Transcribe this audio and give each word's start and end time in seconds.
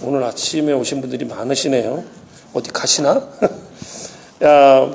오늘 0.00 0.22
아침에 0.22 0.72
오신 0.72 1.00
분들이 1.00 1.24
많으시네요. 1.24 2.04
어디 2.54 2.70
가시나? 2.70 3.28
야, 4.44 4.94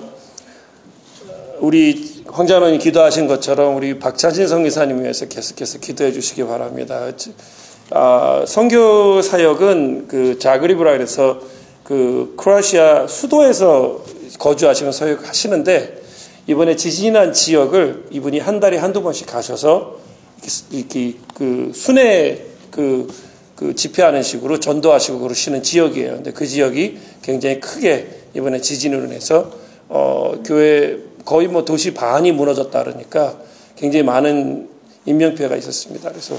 우리 1.60 2.24
황장로님 2.28 2.80
기도하신 2.80 3.28
것처럼 3.28 3.76
우리 3.76 4.00
박찬진 4.00 4.48
성기사님 4.48 5.02
위해서 5.02 5.28
계속해서 5.28 5.80
기도해 5.80 6.14
주시기 6.14 6.46
바랍니다. 6.46 7.12
아, 7.92 8.46
선교 8.48 9.22
사역은 9.22 10.08
그 10.08 10.40
자그리브라 10.40 10.94
그래서 10.94 11.40
그 11.84 12.34
크로아시아 12.38 13.08
수도에서 13.08 14.04
거주하시면서 14.40 14.98
사역하시는데 14.98 16.02
이번에 16.48 16.78
지진이 16.78 17.12
난 17.12 17.34
지역을 17.34 18.06
이분이 18.12 18.40
한 18.40 18.62
달에 18.62 18.78
한두 18.78 19.04
번씩 19.04 19.28
가셔서 19.28 19.98
이렇게 20.72 21.16
그 21.36 21.72
순회 21.76 22.46
그, 22.72 23.08
그 23.56 23.76
집회하는 23.76 24.24
식으로 24.24 24.60
전도하시고 24.60 25.20
그러시는 25.20 25.64
지역이에요. 25.64 26.16
근데 26.16 26.32
그 26.32 26.46
지역이 26.46 26.98
굉장히 27.22 27.60
크게 27.60 28.08
이번에 28.34 28.62
지진으로 28.62 29.06
인해서 29.06 29.52
어, 29.90 30.42
교회 30.46 30.98
거의 31.26 31.48
뭐 31.48 31.64
도시 31.64 31.94
반이 31.94 32.32
무너졌다 32.32 32.84
그러니까 32.84 33.38
굉장히 33.76 34.04
많은 34.04 34.70
인명피해가 35.06 35.56
있었습니다. 35.56 36.10
그래서 36.10 36.38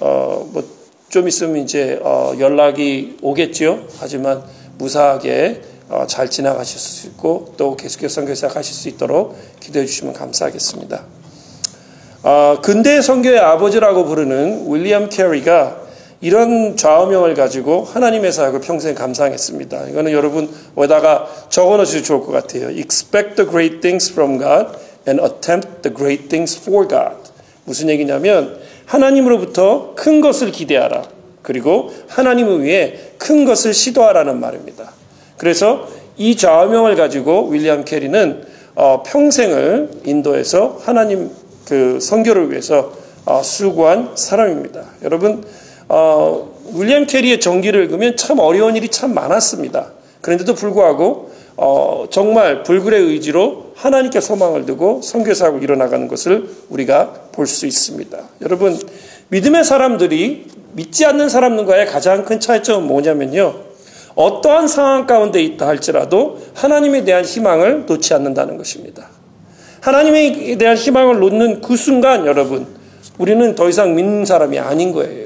어, 0.00 0.48
뭐 0.52 0.76
좀 1.08 1.28
있으면 1.28 1.58
이제 1.58 2.00
어, 2.02 2.34
연락이 2.38 3.16
오겠죠. 3.22 3.86
하지만 3.98 4.42
무사하게 4.76 5.62
어, 5.88 6.04
잘 6.08 6.28
지나가실 6.28 6.80
수 6.80 7.06
있고 7.06 7.54
또 7.56 7.76
계속해서 7.76 8.16
선교사 8.16 8.48
가실 8.48 8.74
수 8.74 8.88
있도록 8.88 9.36
기도해 9.60 9.86
주시면 9.86 10.14
감사하겠습니다. 10.14 11.04
어, 12.24 12.58
근대 12.60 13.00
선교의 13.00 13.38
아버지라고 13.38 14.04
부르는 14.04 14.66
윌리엄 14.68 15.08
캐리가 15.08 15.85
이런 16.20 16.76
좌우명을 16.76 17.34
가지고 17.34 17.84
하나님의 17.84 18.32
사역을 18.32 18.60
평생 18.60 18.94
감상했습니다. 18.94 19.88
이거는 19.88 20.12
여러분 20.12 20.48
어디다가 20.74 21.26
적어 21.50 21.76
놓으셔도 21.76 22.02
좋을 22.02 22.20
것 22.20 22.32
같아요. 22.32 22.70
Expect 22.70 23.36
the 23.36 23.48
great 23.48 23.80
things 23.80 24.10
from 24.10 24.38
God 24.38 24.78
and 25.06 25.22
attempt 25.22 25.82
the 25.82 25.94
great 25.94 26.28
things 26.28 26.58
for 26.58 26.88
God. 26.88 27.16
무슨 27.64 27.90
얘기냐면 27.90 28.58
하나님으로부터 28.86 29.94
큰 29.94 30.20
것을 30.20 30.52
기대하라. 30.52 31.04
그리고 31.42 31.92
하나님을 32.08 32.62
위해 32.62 32.94
큰 33.18 33.44
것을 33.44 33.72
시도하라는 33.72 34.40
말입니다. 34.40 34.92
그래서 35.36 35.86
이 36.16 36.36
좌우명을 36.36 36.96
가지고 36.96 37.48
윌리엄 37.48 37.84
캐리는 37.84 38.44
어, 38.74 39.02
평생을 39.06 39.90
인도에서 40.04 40.78
하나님 40.82 41.30
그 41.66 41.98
선교를 42.00 42.50
위해서 42.50 42.92
어, 43.26 43.42
수고한 43.42 44.12
사람입니다. 44.14 44.84
여러분 45.02 45.44
어, 45.88 46.56
윌리엄 46.74 47.06
캐리의 47.06 47.40
전기를 47.40 47.84
읽으면 47.84 48.16
참 48.16 48.38
어려운 48.38 48.76
일이 48.76 48.88
참 48.88 49.14
많았습니다. 49.14 49.92
그런데도 50.20 50.54
불구하고 50.54 51.30
어, 51.56 52.06
정말 52.10 52.62
불굴의 52.62 53.00
의지로 53.00 53.66
하나님께 53.76 54.20
소망을 54.20 54.66
두고 54.66 55.00
선교사하고 55.02 55.58
일어나가는 55.58 56.06
것을 56.08 56.48
우리가 56.68 57.28
볼 57.32 57.46
수 57.46 57.66
있습니다. 57.66 58.18
여러분 58.42 58.78
믿음의 59.28 59.64
사람들이 59.64 60.46
믿지 60.72 61.04
않는 61.06 61.28
사람들과의 61.28 61.86
가장 61.86 62.24
큰 62.24 62.40
차이점은 62.40 62.86
뭐냐면요. 62.86 63.54
어떠한 64.14 64.66
상황 64.68 65.06
가운데 65.06 65.42
있다 65.42 65.66
할지라도 65.66 66.38
하나님에 66.54 67.04
대한 67.04 67.24
희망을 67.24 67.84
놓지 67.86 68.14
않는다는 68.14 68.56
것입니다. 68.56 69.08
하나님에 69.80 70.56
대한 70.56 70.76
희망을 70.76 71.18
놓는 71.18 71.60
그 71.60 71.76
순간 71.76 72.26
여러분 72.26 72.66
우리는 73.18 73.54
더 73.54 73.68
이상 73.68 73.94
믿는 73.94 74.24
사람이 74.24 74.58
아닌 74.58 74.92
거예요. 74.92 75.25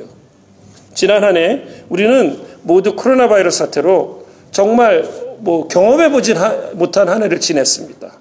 지난 0.95 1.25
한 1.25 1.37
해 1.37 1.63
우리는 1.89 2.39
모두 2.63 2.95
코로나 2.97 3.29
바이러스 3.29 3.59
사태로 3.59 4.25
정말 4.51 5.09
뭐 5.39 5.69
경험해 5.69 6.11
보지 6.11 6.35
못한 6.75 7.09
한 7.09 7.23
해를 7.23 7.41
지냈습니다. 7.41 8.21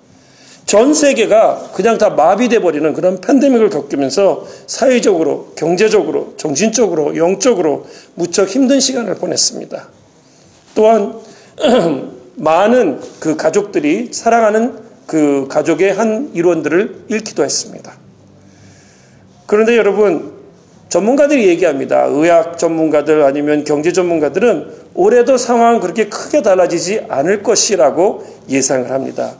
전 0.66 0.94
세계가 0.94 1.72
그냥 1.74 1.98
다 1.98 2.12
마비돼 2.12 2.60
버리는 2.60 2.94
그런 2.94 3.20
팬데믹을 3.20 3.72
겪으면서 3.72 4.46
사회적으로, 4.68 5.54
경제적으로, 5.56 6.36
정신적으로, 6.38 7.18
영적으로 7.18 7.88
무척 8.14 8.48
힘든 8.48 8.80
시간을 8.80 9.16
보냈습니다. 9.16 9.88
또한 10.76 11.16
많은 12.36 13.02
그 13.20 13.36
가족들이 13.36 14.10
사랑하는 14.12 14.78
그 15.08 15.48
가족의 15.50 15.92
한 15.92 16.30
일원들을 16.36 17.06
잃기도 17.08 17.44
했습니다. 17.44 17.92
그런데 19.48 19.76
여러분 19.76 20.39
전문가들이 20.90 21.48
얘기합니다. 21.48 22.06
의학 22.06 22.58
전문가들 22.58 23.24
아니면 23.24 23.64
경제 23.64 23.94
전문가들은 23.94 24.90
올해도 24.96 25.38
상황은 25.38 25.80
그렇게 25.80 26.10
크게 26.10 26.42
달라지지 26.42 27.06
않을 27.08 27.44
것이라고 27.44 28.26
예상을 28.50 28.90
합니다. 28.92 29.34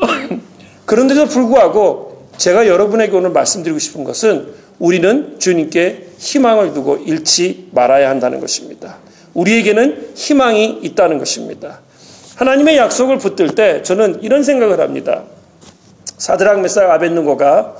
그런데도 0.86 1.26
불구하고 1.26 2.26
제가 2.38 2.66
여러분에게 2.66 3.14
오늘 3.14 3.30
말씀드리고 3.30 3.78
싶은 3.78 4.04
것은 4.04 4.48
우리는 4.78 5.38
주님께 5.38 6.06
희망을 6.18 6.72
두고 6.72 6.96
잃지 6.96 7.68
말아야 7.72 8.08
한다는 8.08 8.40
것입니다. 8.40 8.96
우리에게는 9.34 10.12
희망이 10.14 10.80
있다는 10.82 11.18
것입니다. 11.18 11.80
하나님의 12.36 12.76
약속을 12.78 13.18
붙들 13.18 13.54
때 13.54 13.82
저는 13.82 14.22
이런 14.22 14.42
생각을 14.42 14.80
합니다. 14.80 15.24
사드락 16.16 16.60
메사 16.60 16.92
아벤누고가 16.92 17.76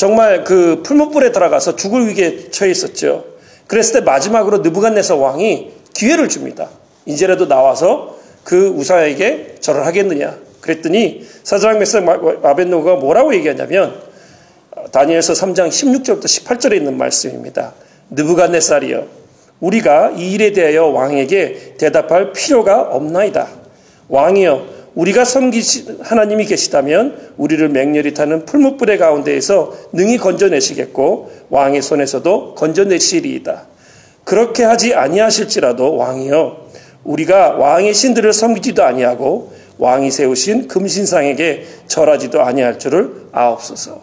정말 0.00 0.44
그 0.44 0.80
풀무불에 0.82 1.30
들어가서 1.30 1.76
죽을 1.76 2.08
위기에 2.08 2.48
처해 2.50 2.70
있었죠. 2.70 3.26
그랬을 3.66 3.92
때 3.92 4.00
마지막으로 4.00 4.60
느부갓네살 4.60 5.18
왕이 5.18 5.72
기회를 5.92 6.30
줍니다. 6.30 6.70
이제라도 7.04 7.46
나와서 7.46 8.16
그 8.42 8.68
우사에게 8.68 9.56
절을 9.60 9.84
하겠느냐. 9.84 10.38
그랬더니 10.62 11.26
사드락 11.42 11.76
메사 11.80 11.98
아벤누고가 11.98 12.94
뭐라고 12.94 13.34
얘기하냐면 13.34 14.00
다니엘서 14.90 15.34
3장 15.34 15.68
16절부터 15.68 16.24
18절에 16.24 16.76
있는 16.76 16.96
말씀입니다. 16.96 17.74
느부갓네살이여 18.08 19.06
우리가 19.60 20.14
이 20.16 20.32
일에 20.32 20.52
대하여 20.52 20.86
왕에게 20.86 21.74
대답할 21.76 22.32
필요가 22.32 22.80
없나이다. 22.80 23.48
왕이여 24.08 24.66
우리가 25.00 25.24
섬기시 25.24 25.96
하나님이 26.02 26.44
계시다면 26.44 27.32
우리를 27.38 27.66
맹렬히 27.70 28.12
타는 28.12 28.44
풀무불의 28.44 28.98
가운데에서 28.98 29.72
능히 29.92 30.18
건져내시겠고 30.18 31.32
왕의 31.48 31.80
손에서도 31.80 32.54
건져내시리이다. 32.54 33.62
그렇게 34.24 34.62
하지 34.62 34.94
아니하실지라도 34.94 35.96
왕이여 35.96 36.68
우리가 37.04 37.52
왕의 37.52 37.94
신들을 37.94 38.30
섬기지도 38.34 38.84
아니하고 38.84 39.52
왕이 39.78 40.10
세우신 40.10 40.68
금신상에게 40.68 41.64
절하지도 41.86 42.42
아니할 42.42 42.78
줄을 42.78 43.28
아옵소서. 43.32 44.02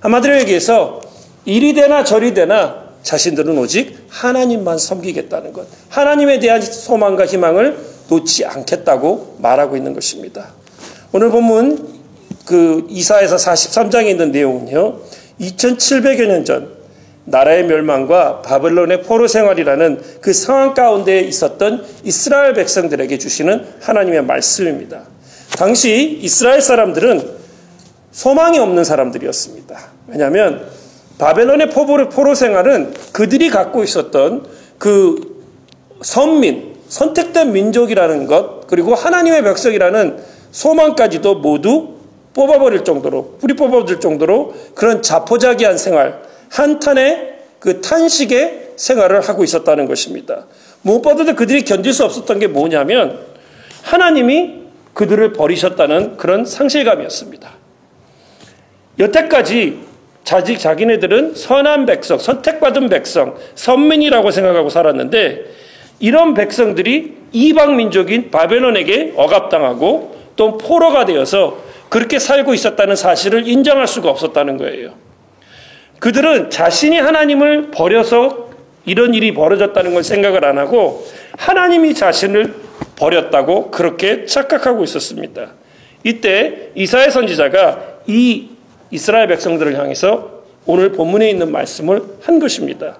한마디로 0.00 0.38
얘기해서 0.40 1.02
이리 1.44 1.74
되나 1.74 2.02
저리 2.02 2.32
되나 2.32 2.84
자신들은 3.02 3.58
오직 3.58 4.06
하나님만 4.08 4.78
섬기겠다는 4.78 5.52
것. 5.52 5.66
하나님에 5.90 6.38
대한 6.38 6.62
소망과 6.62 7.26
희망을 7.26 7.93
놓지 8.08 8.44
않겠다고 8.44 9.36
말하고 9.40 9.76
있는 9.76 9.94
것입니다. 9.94 10.52
오늘 11.12 11.30
본문 11.30 11.94
그 12.44 12.86
이사에서 12.88 13.36
43장에 13.36 14.08
있는 14.08 14.32
내용은요. 14.32 14.98
2700여 15.40 16.26
년 16.26 16.44
전 16.44 16.74
나라의 17.26 17.64
멸망과 17.64 18.42
바벨론의 18.42 19.02
포로 19.02 19.26
생활이라는 19.26 20.00
그 20.20 20.32
상황 20.32 20.74
가운데 20.74 21.20
있었던 21.20 21.84
이스라엘 22.04 22.52
백성들에게 22.52 23.16
주시는 23.18 23.66
하나님의 23.80 24.24
말씀입니다. 24.24 25.02
당시 25.56 26.18
이스라엘 26.20 26.60
사람들은 26.60 27.44
소망이 28.12 28.58
없는 28.58 28.84
사람들이었습니다. 28.84 29.78
왜냐하면 30.08 30.66
바벨론의 31.18 31.70
포로 31.70 32.34
생활은 32.34 32.92
그들이 33.12 33.48
갖고 33.50 33.82
있었던 33.82 34.46
그 34.78 35.42
선민, 36.02 36.73
선택된 36.94 37.50
민족이라는 37.50 38.28
것, 38.28 38.68
그리고 38.68 38.94
하나님의 38.94 39.42
백성이라는 39.42 40.16
소망까지도 40.52 41.36
모두 41.36 41.96
뽑아버릴 42.34 42.84
정도로, 42.84 43.38
뿌리 43.40 43.54
뽑아버릴 43.56 43.98
정도로 43.98 44.54
그런 44.76 45.02
자포자기한 45.02 45.76
생활, 45.76 46.22
한탄의 46.50 47.34
그 47.58 47.80
탄식의 47.80 48.74
생활을 48.76 49.22
하고 49.22 49.42
있었다는 49.42 49.86
것입니다. 49.86 50.46
무엇보다도 50.82 51.34
그들이 51.34 51.64
견딜 51.64 51.92
수 51.92 52.04
없었던 52.04 52.38
게 52.38 52.46
뭐냐면 52.46 53.18
하나님이 53.82 54.62
그들을 54.92 55.32
버리셨다는 55.32 56.16
그런 56.16 56.44
상실감이었습니다. 56.44 57.50
여태까지 59.00 59.80
자직 60.22 60.60
자기네들은 60.60 61.34
선한 61.34 61.86
백성, 61.86 62.18
선택받은 62.18 62.88
백성, 62.88 63.34
선민이라고 63.56 64.30
생각하고 64.30 64.70
살았는데 64.70 65.63
이런 65.98 66.34
백성들이 66.34 67.14
이방 67.32 67.76
민족인 67.76 68.30
바벨론에게 68.30 69.14
억압당하고 69.16 70.16
또 70.36 70.58
포로가 70.58 71.04
되어서 71.04 71.62
그렇게 71.88 72.18
살고 72.18 72.54
있었다는 72.54 72.96
사실을 72.96 73.46
인정할 73.46 73.86
수가 73.86 74.10
없었다는 74.10 74.56
거예요. 74.56 74.94
그들은 76.00 76.50
자신이 76.50 76.98
하나님을 76.98 77.70
버려서 77.70 78.50
이런 78.84 79.14
일이 79.14 79.32
벌어졌다는 79.32 79.94
걸 79.94 80.04
생각을 80.04 80.44
안 80.44 80.58
하고 80.58 81.06
하나님이 81.38 81.94
자신을 81.94 82.54
버렸다고 82.96 83.70
그렇게 83.70 84.26
착각하고 84.26 84.84
있었습니다. 84.84 85.52
이때 86.04 86.70
이사야 86.74 87.10
선지자가 87.10 87.80
이 88.06 88.48
이스라엘 88.90 89.26
백성들을 89.28 89.78
향해서 89.78 90.42
오늘 90.66 90.92
본문에 90.92 91.28
있는 91.30 91.50
말씀을 91.50 92.02
한 92.22 92.38
것입니다. 92.38 92.98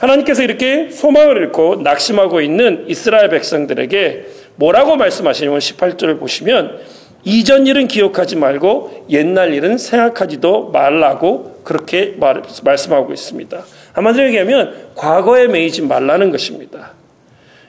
하나님께서 0.00 0.42
이렇게 0.42 0.90
소망을 0.90 1.36
잃고 1.36 1.76
낙심하고 1.76 2.40
있는 2.40 2.84
이스라엘 2.88 3.28
백성들에게 3.28 4.26
뭐라고 4.56 4.96
말씀하시냐면 4.96 5.58
18절을 5.60 6.18
보시면 6.18 6.80
이전 7.22 7.66
일은 7.66 7.86
기억하지 7.86 8.36
말고 8.36 9.06
옛날 9.10 9.52
일은 9.52 9.76
생각하지도 9.76 10.70
말라고 10.70 11.60
그렇게 11.64 12.14
말, 12.18 12.42
말씀하고 12.64 13.12
있습니다. 13.12 13.62
한마디로 13.92 14.26
얘기하면 14.28 14.74
과거에 14.94 15.48
매이지 15.48 15.82
말라는 15.82 16.30
것입니다. 16.30 16.92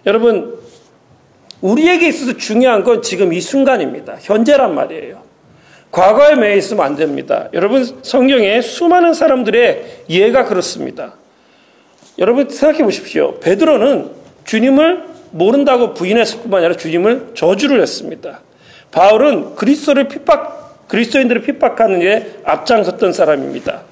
여러분, 0.06 0.57
우리에게 1.60 2.07
있어서 2.07 2.38
중요한 2.38 2.84
건 2.84 3.01
지금 3.01 3.34
이 3.34 3.42
순간입니다. 3.42 4.18
현재란 4.22 4.74
말이에요. 4.74 5.22
과거에 5.92 6.36
매여 6.36 6.56
있으면 6.56 6.86
안 6.86 6.95
됩니다. 6.95 7.50
여러분, 7.54 7.86
성경에 8.01 8.62
수많은 8.62 9.13
사람들의 9.13 10.04
이해가 10.07 10.45
그렇습니다. 10.45 11.16
여러분, 12.18 12.50
생각해 12.50 12.84
보십시오. 12.84 13.40
베드로는 13.40 14.12
주님을 14.46 15.04
모른다고 15.31 15.94
부인했을 15.94 16.42
뿐만 16.42 16.60
아니라 16.60 16.75
주님을 16.78 17.31
저주를 17.36 17.81
했습니다. 17.81 18.42
바울은 18.92 19.56
그리스도를 19.56 20.08
핍박, 20.08 20.88
그리스도인들을 20.88 21.42
핍박하는 21.44 22.00
데 22.00 22.42
앞장섰던 22.44 23.13
사람입니다. 23.13 23.84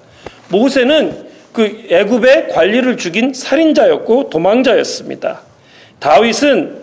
모세는 0.50 1.30
그 1.54 1.88
애굽의 1.90 2.50
관리를 2.50 2.98
죽인 2.98 3.34
살인자였고 3.34 4.30
도망자였습니다. 4.30 5.42
다윗은 6.00 6.80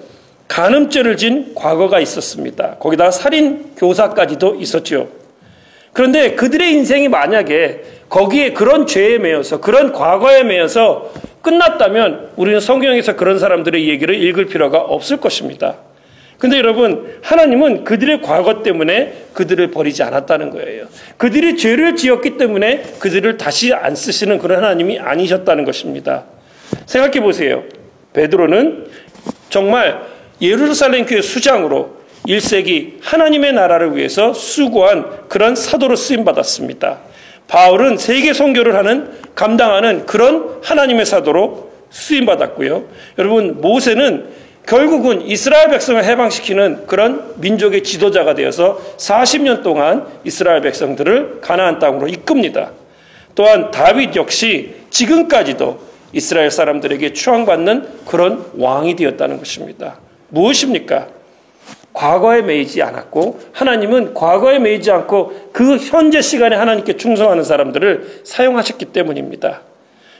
간음죄를 0.48 1.16
진 1.16 1.54
과거가 1.54 2.00
있었습니다. 2.00 2.76
거기다 2.76 3.10
살인 3.10 3.72
교사까지도 3.76 4.56
있었죠. 4.56 5.08
그런데 5.92 6.34
그들의 6.34 6.72
인생이 6.72 7.08
만약에 7.08 7.82
거기에 8.08 8.52
그런 8.52 8.86
죄에 8.86 9.18
매여서 9.18 9.60
그런 9.60 9.92
과거에 9.92 10.42
매여서 10.42 11.12
끝났다면 11.42 12.30
우리는 12.36 12.60
성경에서 12.60 13.16
그런 13.16 13.38
사람들의 13.38 13.88
얘기를 13.88 14.14
읽을 14.14 14.46
필요가 14.46 14.78
없을 14.78 15.18
것입니다. 15.18 15.76
근데 16.38 16.58
여러분, 16.58 17.18
하나님은 17.22 17.84
그들의 17.84 18.20
과거 18.20 18.62
때문에 18.62 19.26
그들을 19.32 19.70
버리지 19.70 20.02
않았다는 20.02 20.50
거예요. 20.50 20.86
그들이 21.16 21.56
죄를 21.56 21.96
지었기 21.96 22.36
때문에 22.36 22.82
그들을 22.98 23.38
다시 23.38 23.72
안 23.72 23.94
쓰시는 23.94 24.38
그런 24.38 24.62
하나님이 24.62 24.98
아니셨다는 24.98 25.64
것입니다. 25.64 26.24
생각해 26.84 27.20
보세요. 27.20 27.64
베드로는 28.12 28.86
정말 29.48 30.02
예루살렘 30.42 31.06
교회 31.06 31.22
수장으로 31.22 31.96
1세기 32.26 32.98
하나님의 33.00 33.52
나라를 33.52 33.96
위해서 33.96 34.34
수고한 34.34 35.28
그런 35.28 35.54
사도로 35.54 35.96
쓰임 35.96 36.24
받았습니다. 36.24 36.98
바울은 37.48 37.98
세계 37.98 38.32
선교를 38.32 38.74
하는 38.74 39.10
감당하는 39.34 40.06
그런 40.06 40.58
하나님의 40.62 41.06
사도로 41.06 41.70
쓰임 41.90 42.26
받았고요. 42.26 42.84
여러분 43.18 43.60
모세는 43.60 44.26
결국은 44.66 45.22
이스라엘 45.22 45.70
백성을 45.70 46.02
해방시키는 46.02 46.86
그런 46.86 47.34
민족의 47.36 47.84
지도자가 47.84 48.34
되어서 48.34 48.80
40년 48.96 49.62
동안 49.62 50.06
이스라엘 50.24 50.60
백성들을 50.60 51.40
가나안 51.40 51.78
땅으로 51.78 52.08
이끕니다. 52.08 52.72
또한 53.36 53.70
다윗 53.70 54.16
역시 54.16 54.74
지금까지도 54.90 55.78
이스라엘 56.12 56.50
사람들에게 56.50 57.12
추앙받는 57.12 58.06
그런 58.06 58.44
왕이 58.56 58.96
되었다는 58.96 59.38
것입니다. 59.38 59.98
무엇입니까? 60.30 61.15
과거에 61.96 62.42
매이지 62.42 62.82
않았고 62.82 63.40
하나님은 63.52 64.12
과거에 64.12 64.58
매이지 64.58 64.90
않고 64.90 65.50
그 65.52 65.78
현재 65.78 66.20
시간에 66.20 66.54
하나님께 66.54 66.98
충성하는 66.98 67.42
사람들을 67.42 68.20
사용하셨기 68.22 68.84
때문입니다. 68.86 69.62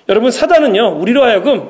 여러분 0.09 0.31
사단은요 0.31 0.97
우리로 0.99 1.23
하여금 1.23 1.69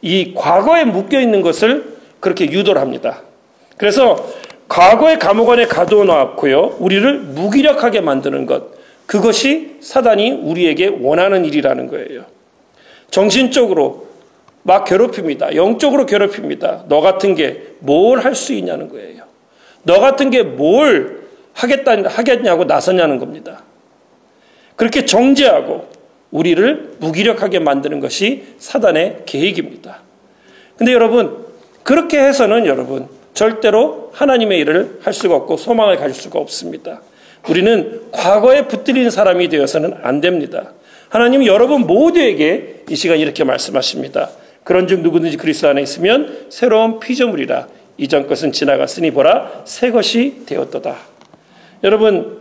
이 0.00 0.32
과거에 0.34 0.84
묶여 0.84 1.20
있는 1.20 1.42
것을 1.42 1.98
그렇게 2.20 2.50
유도를 2.50 2.80
합니다. 2.80 3.20
그래서 3.76 4.16
과거의 4.68 5.18
감옥 5.18 5.50
안에 5.50 5.66
가둬놓고요. 5.66 6.76
우리를 6.78 7.18
무기력하게 7.18 8.00
만드는 8.00 8.46
것. 8.46 8.72
그것이 9.04 9.76
사단이 9.80 10.30
우리에게 10.30 10.96
원하는 11.00 11.44
일이라는 11.44 11.88
거예요. 11.88 12.24
정신적으로 13.10 14.06
막 14.62 14.84
괴롭힙니다. 14.86 15.54
영적으로 15.54 16.06
괴롭힙니다. 16.06 16.84
너 16.88 17.02
같은 17.02 17.34
게 17.34 17.74
뭘 17.86 18.24
할 18.24 18.34
수 18.34 18.54
있냐는 18.54 18.88
거예요. 18.88 19.24
너 19.84 20.00
같은 20.00 20.30
게 20.30 20.42
뭘 20.42 21.24
하겠다, 21.54 21.92
하겠냐고 22.08 22.64
나서냐는 22.64 23.18
겁니다. 23.18 23.62
그렇게 24.76 25.04
정죄하고 25.04 25.88
우리를 26.30 26.96
무기력하게 26.98 27.60
만드는 27.60 28.00
것이 28.00 28.44
사단의 28.58 29.22
계획입니다. 29.24 30.00
근데 30.76 30.92
여러분, 30.92 31.44
그렇게 31.84 32.18
해서는 32.18 32.66
여러분 32.66 33.06
절대로 33.34 34.10
하나님의 34.14 34.58
일을 34.60 34.98
할 35.02 35.12
수가 35.12 35.36
없고 35.36 35.56
소망을 35.56 35.96
가질 35.96 36.20
수가 36.20 36.40
없습니다. 36.40 37.02
우리는 37.48 38.00
과거에 38.10 38.66
붙들린 38.66 39.10
사람이 39.10 39.48
되어서는 39.48 39.94
안 40.02 40.20
됩니다. 40.20 40.72
하나님은 41.10 41.46
여러분 41.46 41.82
모두에게 41.82 42.82
이 42.88 42.96
시간 42.96 43.18
이렇게 43.18 43.44
말씀하십니다. 43.44 44.30
그런즉 44.64 45.00
누구든지 45.00 45.36
그리스도 45.36 45.68
안에 45.68 45.82
있으면 45.82 46.46
새로운 46.48 46.98
피조물이라 46.98 47.68
이전 47.96 48.26
것은 48.26 48.52
지나갔으니 48.52 49.10
보라 49.10 49.62
새 49.64 49.90
것이 49.90 50.42
되었도다. 50.46 50.96
여러분 51.82 52.40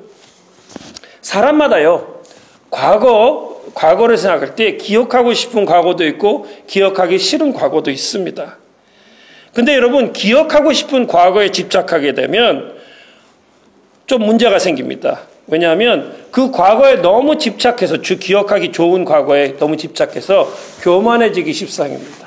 사람마다요 1.22 2.22
과거 2.70 3.62
과거를 3.74 4.18
생각할 4.18 4.56
때 4.56 4.78
기억하고 4.78 5.34
싶은 5.34 5.66
과거도 5.66 6.06
있고 6.08 6.48
기억하기 6.68 7.18
싫은 7.18 7.54
과거도 7.54 7.92
있습니다. 7.92 8.58
근데 9.54 9.76
여러분, 9.76 10.14
기억하고 10.14 10.74
싶은 10.74 11.06
과거에 11.06 11.52
집착하게 11.52 12.14
되면 12.14 12.76
좀 14.08 14.26
문제가 14.26 14.58
생깁니다. 14.58 15.22
왜냐하면 15.48 16.16
그 16.32 16.52
과거에 16.52 16.96
너무 16.96 17.38
집착해서 17.38 18.02
주 18.02 18.18
기억하기 18.18 18.72
좋은 18.72 19.06
과거에 19.06 19.58
너무 19.58 19.78
집착해서 19.78 20.52
교만해지기 20.82 21.54
십상입니다. 21.54 22.23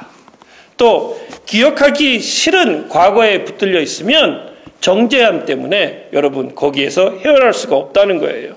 또 0.77 1.19
기억하기 1.47 2.21
싫은 2.21 2.89
과거에 2.89 3.45
붙들려 3.45 3.81
있으면 3.81 4.55
정죄함 4.81 5.47
때문에 5.47 6.09
여러분 6.13 6.55
거기에서 6.55 7.17
헤어날 7.19 7.55
수가 7.55 7.77
없다는 7.77 8.19
거예요. 8.19 8.57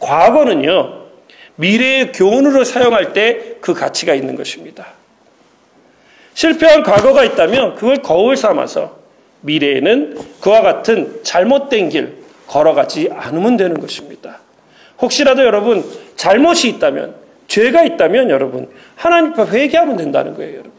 과거는요 0.00 0.98
미래의 1.56 2.12
교훈으로 2.12 2.64
사용할 2.64 3.12
때 3.12 3.58
그 3.60 3.74
가치가 3.74 4.14
있는 4.14 4.34
것입니다. 4.36 4.86
실패한 6.34 6.84
과거가 6.84 7.24
있다면 7.24 7.74
그걸 7.74 7.96
거울 7.96 8.36
삼아서 8.36 8.98
미래에는 9.40 10.18
그와 10.40 10.62
같은 10.62 11.20
잘못된 11.22 11.88
길 11.88 12.16
걸어가지 12.46 13.10
않으면 13.12 13.56
되는 13.56 13.78
것입니다. 13.78 14.40
혹시라도 15.00 15.44
여러분 15.44 15.84
잘못이 16.16 16.68
있다면 16.70 17.14
죄가 17.46 17.84
있다면 17.84 18.30
여러분 18.30 18.68
하나님 18.96 19.32
앞에 19.32 19.58
회개하면 19.58 19.96
된다는 19.96 20.34
거예요, 20.34 20.52
여러분. 20.54 20.72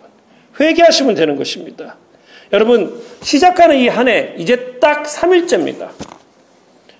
회개하시면 0.59 1.15
되는 1.15 1.35
것입니다. 1.35 1.95
여러분 2.51 2.99
시작하는 3.21 3.77
이 3.77 3.87
한 3.87 4.07
해 4.07 4.33
이제 4.37 4.77
딱 4.81 5.03
3일째입니다. 5.03 5.89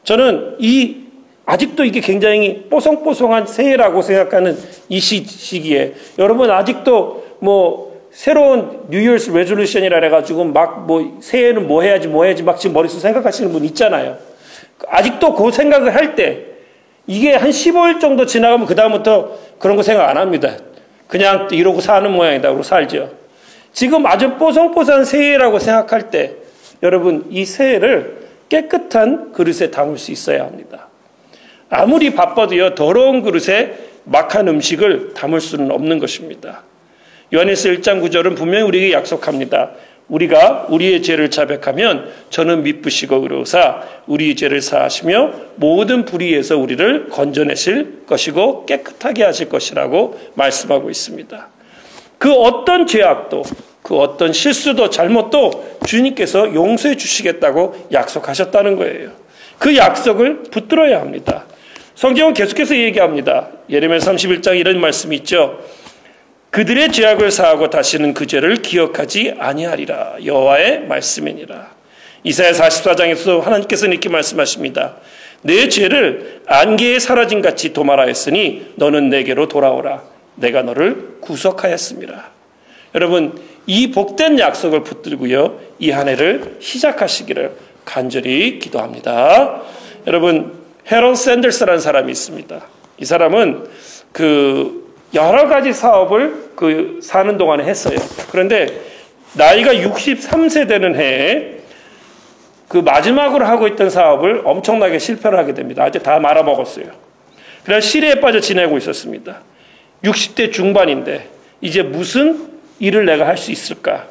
저는 0.04 0.56
이 0.60 0.98
아직도 1.46 1.84
이게 1.84 2.00
굉장히 2.00 2.66
뽀송뽀송한 2.70 3.48
새해라고 3.48 4.02
생각하는 4.02 4.58
이 4.90 5.00
시 5.00 5.24
기에 5.24 5.94
여러분 6.20 6.50
아직도 6.52 7.26
뭐 7.40 7.90
새로운 8.12 8.82
뉴이얼스 8.90 9.32
레졸루션이라 9.32 10.00
해가지고 10.04 10.46
막 10.46 10.86
뭐 10.88 11.18
새해는 11.22 11.68
뭐 11.68 11.82
해야지 11.82 12.08
뭐 12.08 12.26
해야지 12.26 12.44
막 12.44 12.60
지금 12.60 12.74
머릿속 12.74 13.00
생각하시는 13.00 13.52
분 13.52 13.64
있잖아요. 13.66 14.18
아직도 14.88 15.34
그 15.36 15.52
생각을 15.52 15.94
할 15.96 16.16
때 16.16 16.46
이게 17.08 17.34
한 17.36 17.50
15일 17.50 18.00
정도 18.00 18.26
지나가면 18.28 18.68
그다음부터 18.68 19.36
그런 19.58 19.76
거 19.76 19.82
생각 19.84 20.08
안 20.10 20.18
합니다. 20.18 20.56
그냥 21.08 21.48
이러고 21.52 21.82
사는 21.82 22.12
모양이다. 22.12 22.50
그러고 22.50 22.62
살죠. 22.64 23.10
지금 23.74 24.06
아주 24.06 24.36
뽀송뽀송한 24.36 25.06
새해라고 25.06 25.60
생각할 25.60 26.10
때 26.10 26.36
여러분 26.82 27.26
이 27.30 27.46
새해를 27.46 28.20
깨끗한 28.50 29.32
그릇에 29.32 29.70
담을 29.72 29.98
수 29.98 30.12
있어야 30.12 30.44
합니다. 30.44 30.88
아무리 31.70 32.16
바빠도요 32.16 32.76
더러운 32.76 33.22
그릇에 33.22 33.76
막한 34.06 34.48
음식을 34.48 35.14
담을 35.14 35.40
수는 35.40 35.72
없는 35.72 36.00
것입니다. 36.00 36.64
요한에서 37.34 37.70
1장 37.70 38.02
9절은 38.02 38.36
분명히 38.36 38.64
우리에게 38.64 38.94
약속합니다. 38.94 39.72
우리가 40.08 40.66
우리의 40.70 41.04
죄를 41.04 41.30
자백하면 41.30 42.10
저는 42.32 42.64
미쁘시고 42.64 43.18
의로사 43.18 43.84
우리의 44.08 44.36
죄를 44.36 44.62
사하시며 44.62 45.34
모든 45.58 46.06
불의에서 46.06 46.58
우리를 46.58 47.10
건져내실 47.10 48.06
것이고 48.08 48.66
깨끗하게 48.66 49.24
하실 49.24 49.50
것이라고 49.50 50.20
말씀하고 50.34 50.90
있습니다. 50.90 51.50
그 52.20 52.32
어떤 52.32 52.86
죄악도 52.86 53.42
그 53.82 53.98
어떤 53.98 54.32
실수도 54.34 54.92
잘못도 54.92 55.80
주님께서 55.88 56.54
용서해 56.54 56.96
주시겠다고 56.96 57.88
약속하셨다는 57.92 58.76
거예요. 58.76 59.10
그 59.58 59.76
약속을 59.76 60.44
붙들어야 60.52 61.00
합니다. 61.00 61.46
성경은 61.96 62.34
계속해서 62.34 62.76
얘기합니다. 62.78 63.50
예레미야 63.70 63.98
31장 63.98 64.60
이런 64.60 64.80
말씀이 64.80 65.16
있죠. 65.18 65.60
그들의 66.52 66.92
죄악을 66.92 67.32
사하고 67.32 67.70
다시는 67.70 68.14
그 68.14 68.28
죄를 68.28 68.58
기억하지 68.58 69.36
아니하리라. 69.38 70.18
여호와의 70.24 70.82
말씀이니라. 70.82 71.72
이사야 72.24 72.52
44장에서 72.52 73.42
하나님께서 73.42 73.88
이렇게 73.88 74.10
말씀하십니다. 74.10 74.98
내 75.42 75.70
죄를 75.70 76.42
안개에 76.48 77.00
사라진 77.00 77.42
같이 77.42 77.72
도말하였으니 77.72 78.74
너는 78.76 79.10
내게로 79.10 79.48
돌아오라. 79.48 80.19
내가 80.40 80.62
너를 80.64 81.18
구속하였습니다. 81.22 82.30
여러분 82.96 83.40
이 83.68 83.92
복된 83.92 84.40
약속을 84.40 84.84
붙들고요. 84.84 85.60
이 85.80 85.92
한 85.92 86.08
해를 86.08 86.58
시작하시기를 86.60 87.52
간절히 87.86 88.60
기도합니다. 88.60 89.62
여러분 90.08 90.54
헤런 90.92 91.16
샌더스라는 91.16 91.80
사람이 91.80 92.12
있습니다. 92.12 92.62
이 92.98 93.06
사람은 93.06 93.68
그 94.12 94.94
여러 95.14 95.48
가지 95.48 95.72
사업을 95.74 96.52
그 96.56 97.00
사는 97.02 97.38
동안에 97.38 97.64
했어요. 97.64 97.98
그런데 98.32 98.82
나이가 99.34 99.74
63세 99.74 100.68
되는 100.68 100.96
해에 100.96 101.60
그 102.68 102.78
마지막으로 102.78 103.46
하고 103.46 103.68
있던 103.68 103.90
사업을 103.90 104.42
엄청나게 104.46 105.00
실패를 105.00 105.38
하게 105.38 105.54
됩니다. 105.54 105.84
아직 105.84 106.04
다 106.04 106.20
말아먹었어요. 106.20 106.86
그래서 107.64 107.82
시리에 107.88 108.16
빠져 108.20 108.40
지내고 108.40 108.78
있었습니다. 108.78 109.42
60대 110.04 110.52
중반인데 110.52 111.28
이제 111.62 111.84
무슨 111.84 112.50
일을 112.80 113.06
내가 113.06 113.28
할 113.28 113.38
수 113.38 113.52
있을까? 113.52 114.08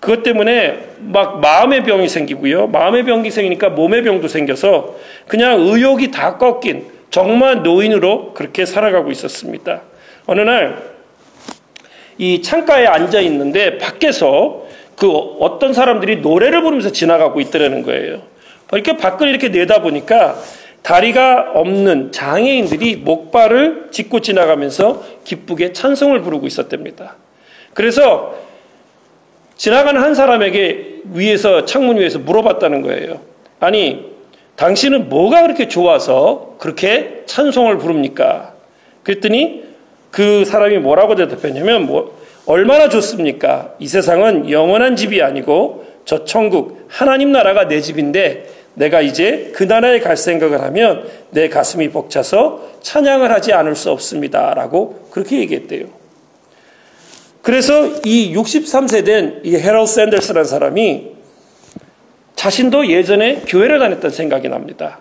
그것 0.00 0.22
때문에 0.22 0.88
막 0.98 1.40
마음의 1.40 1.84
병이 1.84 2.08
생기고요. 2.08 2.66
마음의 2.68 3.04
병이 3.04 3.30
생기니까 3.30 3.68
몸의 3.70 4.02
병도 4.02 4.26
생겨서 4.28 4.96
그냥 5.28 5.60
의욕이 5.60 6.10
다 6.10 6.38
꺾인 6.38 6.86
정말 7.10 7.62
노인으로 7.62 8.32
그렇게 8.34 8.64
살아가고 8.66 9.10
있었습니다. 9.10 9.82
어느 10.26 10.40
날 10.40 10.92
이 12.18 12.42
창가에 12.42 12.86
앉아 12.86 13.20
있는데 13.20 13.78
밖에서 13.78 14.66
그 14.96 15.10
어떤 15.40 15.72
사람들이 15.72 16.16
노래를 16.18 16.62
부르면서 16.62 16.92
지나가고 16.92 17.40
있더라는 17.40 17.82
거예요. 17.82 18.22
이렇게 18.72 18.96
밖을 18.96 19.28
이렇게 19.28 19.48
내다보니까 19.48 20.38
다리가 20.82 21.52
없는 21.54 22.12
장애인들이 22.12 22.96
목발을 22.96 23.88
짚고 23.92 24.20
지나가면서 24.20 25.04
기쁘게 25.24 25.72
찬송을 25.72 26.22
부르고 26.22 26.46
있었답니다. 26.46 27.16
그래서 27.72 28.34
지나가는 29.56 30.00
한 30.00 30.14
사람에게 30.14 31.02
위에서 31.12 31.64
창문 31.64 31.98
위에서 31.98 32.18
물어봤다는 32.18 32.82
거예요. 32.82 33.20
아니 33.60 34.12
당신은 34.56 35.08
뭐가 35.08 35.42
그렇게 35.42 35.68
좋아서 35.68 36.56
그렇게 36.58 37.22
찬송을 37.26 37.78
부릅니까? 37.78 38.54
그랬더니 39.04 39.64
그 40.10 40.44
사람이 40.44 40.78
뭐라고 40.78 41.14
대답했냐면 41.14 41.86
뭐 41.86 42.20
얼마나 42.44 42.88
좋습니까? 42.88 43.74
이 43.78 43.86
세상은 43.86 44.50
영원한 44.50 44.96
집이 44.96 45.22
아니고 45.22 45.86
저 46.04 46.24
천국 46.24 46.86
하나님 46.88 47.30
나라가 47.30 47.68
내 47.68 47.80
집인데 47.80 48.46
내가 48.74 49.00
이제 49.00 49.52
그 49.54 49.64
나라에 49.64 50.00
갈 50.00 50.16
생각을 50.16 50.62
하면 50.62 51.08
내 51.30 51.48
가슴이 51.48 51.90
벅차서 51.90 52.70
찬양을 52.80 53.30
하지 53.30 53.52
않을 53.52 53.76
수 53.76 53.90
없습니다 53.90 54.54
라고 54.54 55.08
그렇게 55.10 55.38
얘기했대요. 55.40 55.86
그래서 57.42 57.86
이 58.04 58.34
63세 58.34 59.04
된 59.04 59.40
이 59.44 59.56
헤럴 59.56 59.86
샌더스라는 59.86 60.44
사람이 60.48 61.12
자신도 62.36 62.88
예전에 62.88 63.42
교회를 63.46 63.78
다녔던 63.78 64.10
생각이 64.10 64.48
납니다. 64.48 65.00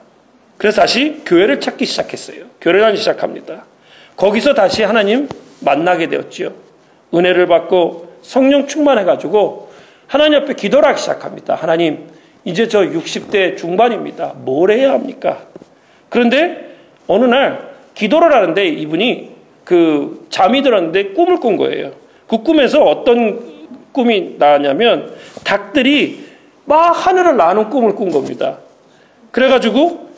그래서 0.58 0.82
다시 0.82 1.22
교회를 1.26 1.60
찾기 1.60 1.86
시작했어요. 1.86 2.46
교회를 2.60 2.82
다니기 2.82 3.00
시작합니다. 3.00 3.66
거기서 4.16 4.54
다시 4.54 4.84
하나님 4.84 5.28
만나게 5.62 6.08
되었지요. 6.08 6.54
은혜를 7.14 7.48
받고 7.48 8.18
성령 8.22 8.68
충만해가지고 8.68 9.72
하나님 10.08 10.42
앞에 10.42 10.54
기도를 10.54 10.88
하기 10.90 11.00
시작합니다. 11.00 11.56
하나님, 11.56 12.08
이제 12.44 12.68
저 12.68 12.82
60대 12.82 13.58
중반입니다. 13.58 14.34
뭘 14.38 14.72
해야 14.72 14.94
합니까? 14.94 15.46
그런데 16.10 16.76
어느 17.08 17.26
날 17.26 17.72
기도를 17.94 18.34
하는데 18.34 18.66
이분이 18.68 19.32
그 19.64 20.26
잠이 20.30 20.62
들었는데 20.62 21.10
꿈을 21.10 21.40
꾼 21.40 21.58
거예요. 21.58 21.92
그 22.28 22.40
꿈에서 22.44 22.84
어떤 22.84 23.52
꿈이 23.92 24.36
나왔냐면 24.38 25.14
닭들이 25.44 26.26
막 26.66 26.92
하늘을 26.92 27.38
나는 27.38 27.70
꿈을 27.70 27.96
꾼 27.96 28.10
겁니다. 28.10 28.58
그래가지고 29.32 30.10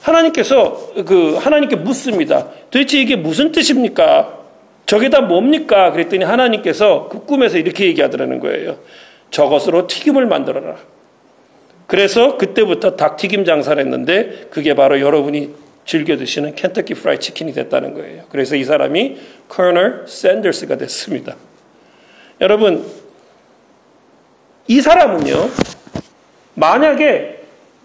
하나님께서 0.00 0.92
그 1.04 1.36
하나님께 1.36 1.76
묻습니다. 1.76 2.48
도대체 2.70 3.00
이게 3.00 3.16
무슨 3.16 3.52
뜻입니까? 3.52 4.36
저게 4.86 5.10
다 5.10 5.20
뭡니까? 5.20 5.90
그랬더니 5.90 6.24
하나님께서 6.24 7.08
그 7.10 7.24
꿈에서 7.24 7.58
이렇게 7.58 7.86
얘기하더라는 7.86 8.38
거예요. 8.38 8.76
저것으로 9.30 9.88
튀김을 9.88 10.26
만들어라. 10.26 10.76
그래서 11.86 12.36
그때부터 12.36 12.96
닭튀김 12.96 13.44
장사를 13.44 13.80
했는데 13.82 14.46
그게 14.50 14.74
바로 14.74 15.00
여러분이 15.00 15.66
즐겨 15.84 16.16
드시는 16.16 16.56
켄터키 16.56 16.94
프라이 16.94 17.18
치킨이 17.18 17.52
됐다는 17.52 17.94
거예요. 17.94 18.24
그래서 18.30 18.56
이 18.56 18.64
사람이 18.64 19.18
커널 19.48 20.04
샌더스가 20.06 20.76
됐습니다. 20.76 21.36
여러분, 22.40 22.84
이 24.66 24.80
사람은요, 24.80 25.48
만약에 26.54 27.36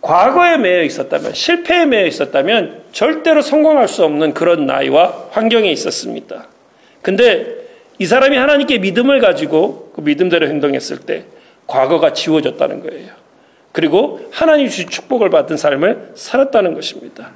과거에 0.02 0.58
매여 0.58 0.82
있었다면, 0.82 1.36
실패에 1.36 1.86
매여 1.86 2.08
있었다면, 2.08 2.86
절대로 2.92 3.44
성공할 3.44 3.88
수 3.88 4.04
없는 4.04 4.34
그런 4.34 4.66
나이와 4.66 5.28
환경에 5.30 5.72
있었습니다. 5.72 6.48
근데 7.04 7.56
이 8.00 8.08
사람이 8.08 8.36
하나님께 8.36 8.80
믿음을 8.80 9.20
가지고 9.20 9.92
그 9.96 10.02
믿음대로 10.02 10.48
행동했을 10.48 11.02
때, 11.02 11.26
과거가 11.68 12.14
지워졌다는 12.14 12.82
거예요. 12.82 13.21
그리고 13.72 14.20
하나님 14.32 14.68
주신 14.68 14.90
축복을 14.90 15.30
받은 15.30 15.58
삶을 15.58 16.12
살았다는 16.16 16.74
것입니다. 16.74 17.32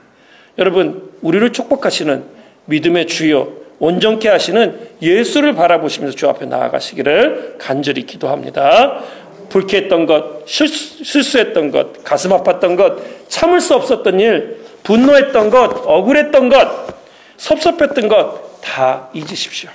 여러분, 0.58 1.12
우리를 1.22 1.52
축복하시는 1.54 2.24
믿음의 2.66 3.08
주요, 3.08 3.54
온전케 3.80 4.30
하시는 4.30 4.80
예수를 5.02 5.54
바라보시면서 5.54 6.16
주 6.16 6.30
앞에 6.30 6.46
나아가시기를 6.46 7.56
간절히 7.58 8.06
기도합니다. 8.06 9.02
불쾌했던 9.50 10.06
것, 10.06 10.48
실수, 10.48 11.38
했던 11.38 11.72
것, 11.72 12.04
가슴 12.04 12.32
아팠던 12.32 12.78
것, 12.78 13.30
참을 13.30 13.62
수 13.62 13.76
없었던 13.76 14.20
일, 14.20 14.58
분노했던 14.84 15.50
것, 15.50 15.84
억울했던 15.86 16.50
것, 16.50 16.88
섭섭했던 17.38 18.08
것 18.08 18.46
다 18.66 19.10
잊으십시오. 19.14 19.70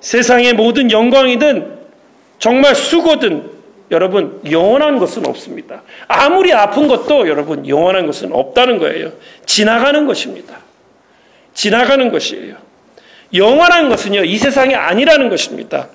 세상의 0.00 0.52
모든 0.52 0.90
영광이든 0.90 1.78
정말 2.38 2.74
수고든 2.74 3.50
여러분 3.90 4.40
영원한 4.50 4.98
것은 4.98 5.26
없습니다. 5.26 5.82
아무리 6.08 6.52
아픈 6.52 6.88
것도 6.88 7.28
여러분 7.28 7.68
영원한 7.68 8.06
것은 8.06 8.32
없다는 8.32 8.78
거예요. 8.78 9.12
지나가는 9.46 10.06
것입니다. 10.06 10.58
지나가는 11.52 12.10
것이에요. 12.10 12.56
영원한 13.32 13.88
것은요, 13.88 14.24
이 14.24 14.38
세상이 14.38 14.74
아니라는 14.74 15.28
것입니다. 15.28 15.88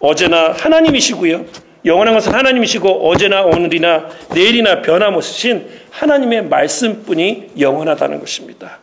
어제나 0.00 0.52
하나님이시고요. 0.52 1.44
영원한 1.84 2.14
것은 2.14 2.34
하나님이시고 2.34 3.08
어제나 3.08 3.42
오늘이나 3.42 4.08
내일이나 4.34 4.82
변함없으신 4.82 5.68
하나님의 5.90 6.44
말씀뿐이 6.44 7.50
영원하다는 7.58 8.20
것입니다. 8.20 8.78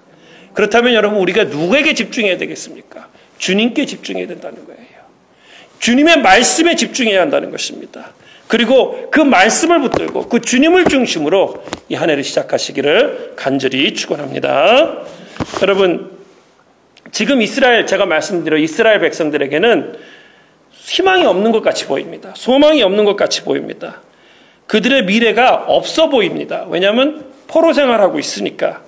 그렇다면 0.54 0.94
여러분 0.94 1.20
우리가 1.20 1.46
누구에게 1.46 1.94
집중해야 1.94 2.38
되겠습니까? 2.38 3.08
주님께 3.38 3.86
집중해야 3.86 4.28
된다는 4.28 4.66
거예요. 4.66 4.82
주님의 5.80 6.22
말씀에 6.22 6.76
집중해야 6.76 7.22
한다는 7.22 7.52
것입니다. 7.52 8.14
그리고 8.48 9.08
그 9.12 9.20
말씀을 9.22 9.82
붙들고 9.82 10.30
그 10.30 10.40
주님을 10.42 10.86
중심으로 10.86 11.64
이 11.90 11.96
한 11.96 12.10
해를 12.10 12.24
시작하시기를 12.24 13.34
간절히 13.36 13.94
축원합니다. 13.94 14.98
여러분 15.62 16.12
지금 17.12 17.42
이스라엘 17.42 17.86
제가 17.86 18.06
말씀드린 18.06 18.64
이스라엘 18.64 19.00
백성들에게는 19.00 19.98
희망이 20.72 21.26
없는 21.26 21.52
것 21.52 21.62
같이 21.62 21.86
보입니다. 21.86 22.34
소망이 22.36 22.84
없는 22.84 23.06
것 23.06 23.16
같이 23.16 23.44
보입니다. 23.44 24.02
그들의 24.68 25.06
미래가 25.06 25.66
없어 25.68 26.10
보입니다. 26.10 26.66
왜냐하면 26.70 27.26
포로 27.48 27.74
생활하고 27.74 28.20
있으니까 28.20 28.82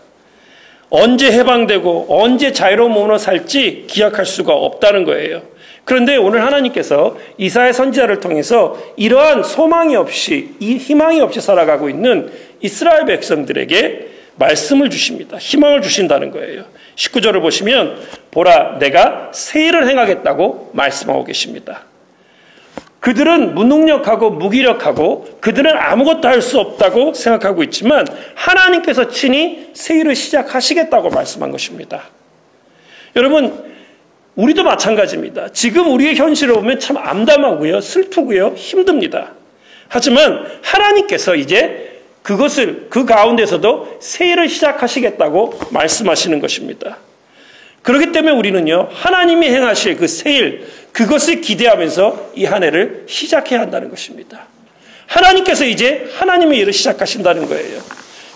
언제 0.89 1.31
해방되고 1.31 2.07
언제 2.09 2.51
자유로운 2.51 2.91
몸으로 2.91 3.17
살지 3.17 3.85
기약할 3.87 4.25
수가 4.25 4.53
없다는 4.53 5.03
거예요. 5.05 5.41
그런데 5.87 6.17
오늘 6.17 6.43
하나님께서 6.43 7.15
이사의 7.37 7.73
선지자를 7.73 8.19
통해서 8.19 8.77
이러한 8.97 9.43
소망이 9.43 9.95
없이 9.95 10.53
이 10.59 10.75
희망이 10.75 11.21
없이 11.21 11.39
살아가고 11.39 11.87
있는 11.89 12.29
이스라엘 12.59 13.05
백성들에게 13.05 14.09
말씀을 14.35 14.89
주십니다. 14.89 15.37
희망을 15.37 15.81
주신다는 15.81 16.31
거예요. 16.31 16.65
19절을 16.97 17.39
보시면 17.41 18.01
보라 18.31 18.79
내가 18.79 19.31
새 19.33 19.67
일을 19.67 19.87
행하겠다고 19.87 20.71
말씀하고 20.73 21.23
계십니다. 21.23 21.85
그들은 22.99 23.55
무능력하고 23.55 24.31
무기력하고 24.31 25.37
그들은 25.39 25.71
아무것도 25.73 26.27
할 26.27 26.41
수 26.41 26.59
없다고 26.59 27.13
생각하고 27.13 27.63
있지만 27.63 28.05
하나님께서 28.35 29.07
친히 29.07 29.69
새 29.73 29.97
일을 29.99 30.17
시작하시겠다고 30.17 31.11
말씀한 31.11 31.49
것입니다. 31.49 32.09
여러분, 33.15 33.76
우리도 34.37 34.63
마찬가지입니다. 34.63 35.49
지금 35.51 35.91
우리의 35.91 36.15
현실을 36.15 36.53
보면 36.53 36.79
참 36.79 36.95
암담하고요, 36.97 37.81
슬프고요, 37.81 38.53
힘듭니다. 38.55 39.31
하지만 39.89 40.45
하나님께서 40.61 41.35
이제 41.35 42.01
그것을 42.21 42.87
그 42.89 43.05
가운데서도 43.05 43.97
새 43.99 44.27
일을 44.27 44.47
시작하시겠다고 44.47 45.59
말씀하시는 45.71 46.39
것입니다. 46.39 46.97
그렇기 47.81 48.11
때문에 48.11 48.35
우리는요, 48.35 48.89
하나님이 48.91 49.47
행하실 49.47 49.97
그 49.97 50.07
세일, 50.07 50.67
그것을 50.91 51.41
기대하면서 51.41 52.33
이 52.35 52.45
한 52.45 52.63
해를 52.63 53.05
시작해야 53.07 53.61
한다는 53.61 53.89
것입니다. 53.89 54.45
하나님께서 55.07 55.65
이제 55.65 56.09
하나님의 56.15 56.59
일을 56.59 56.73
시작하신다는 56.73 57.47
거예요. 57.47 57.81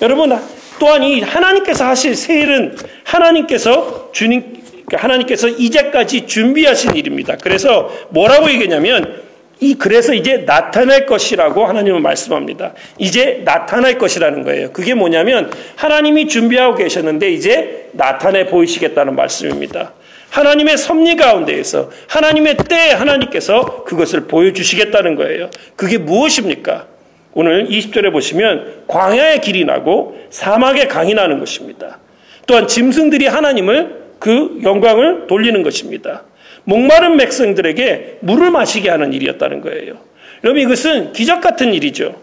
여러분, 0.01 0.35
또한 0.79 1.03
이 1.03 1.21
하나님께서 1.21 1.85
하실 1.85 2.15
세일은 2.15 2.75
하나님께서 3.03 4.09
주님, 4.13 4.50
하나님께서 4.97 5.47
이제까지 5.47 6.27
준비하신 6.27 6.95
일입니다. 6.95 7.37
그래서 7.41 7.91
뭐라고 8.09 8.49
얘기냐면 8.49 9.21
이 9.59 9.75
그래서 9.75 10.13
이제 10.13 10.37
나타날 10.37 11.05
것이라고 11.05 11.65
하나님은 11.65 12.01
말씀합니다. 12.01 12.73
이제 12.97 13.43
나타날 13.45 13.99
것이라는 13.99 14.43
거예요. 14.43 14.71
그게 14.71 14.95
뭐냐면 14.95 15.51
하나님이 15.75 16.27
준비하고 16.27 16.75
계셨는데 16.75 17.31
이제 17.31 17.89
나타내 17.91 18.47
보이시겠다는 18.47 19.15
말씀입니다. 19.15 19.93
하나님의 20.31 20.77
섭리 20.77 21.15
가운데에서 21.15 21.91
하나님의 22.07 22.57
때에 22.57 22.91
하나님께서 22.91 23.83
그것을 23.83 24.21
보여주시겠다는 24.27 25.15
거예요. 25.15 25.51
그게 25.75 25.99
무엇입니까? 25.99 26.87
오늘 27.33 27.67
20절에 27.67 28.11
보시면 28.11 28.85
광야의 28.87 29.41
길이 29.41 29.63
나고 29.63 30.17
사막의 30.31 30.87
강이 30.87 31.13
나는 31.13 31.39
것입니다. 31.39 31.99
또한 32.47 32.67
짐승들이 32.67 33.27
하나님을 33.27 34.00
그 34.21 34.59
영광을 34.61 35.25
돌리는 35.25 35.63
것입니다. 35.63 36.21
목마른 36.63 37.17
백성들에게 37.17 38.19
물을 38.21 38.51
마시게 38.51 38.87
하는 38.87 39.13
일이었다는 39.13 39.61
거예요. 39.61 39.95
여러분 40.43 40.61
이것은 40.61 41.11
기적 41.11 41.41
같은 41.41 41.73
일이죠. 41.73 42.15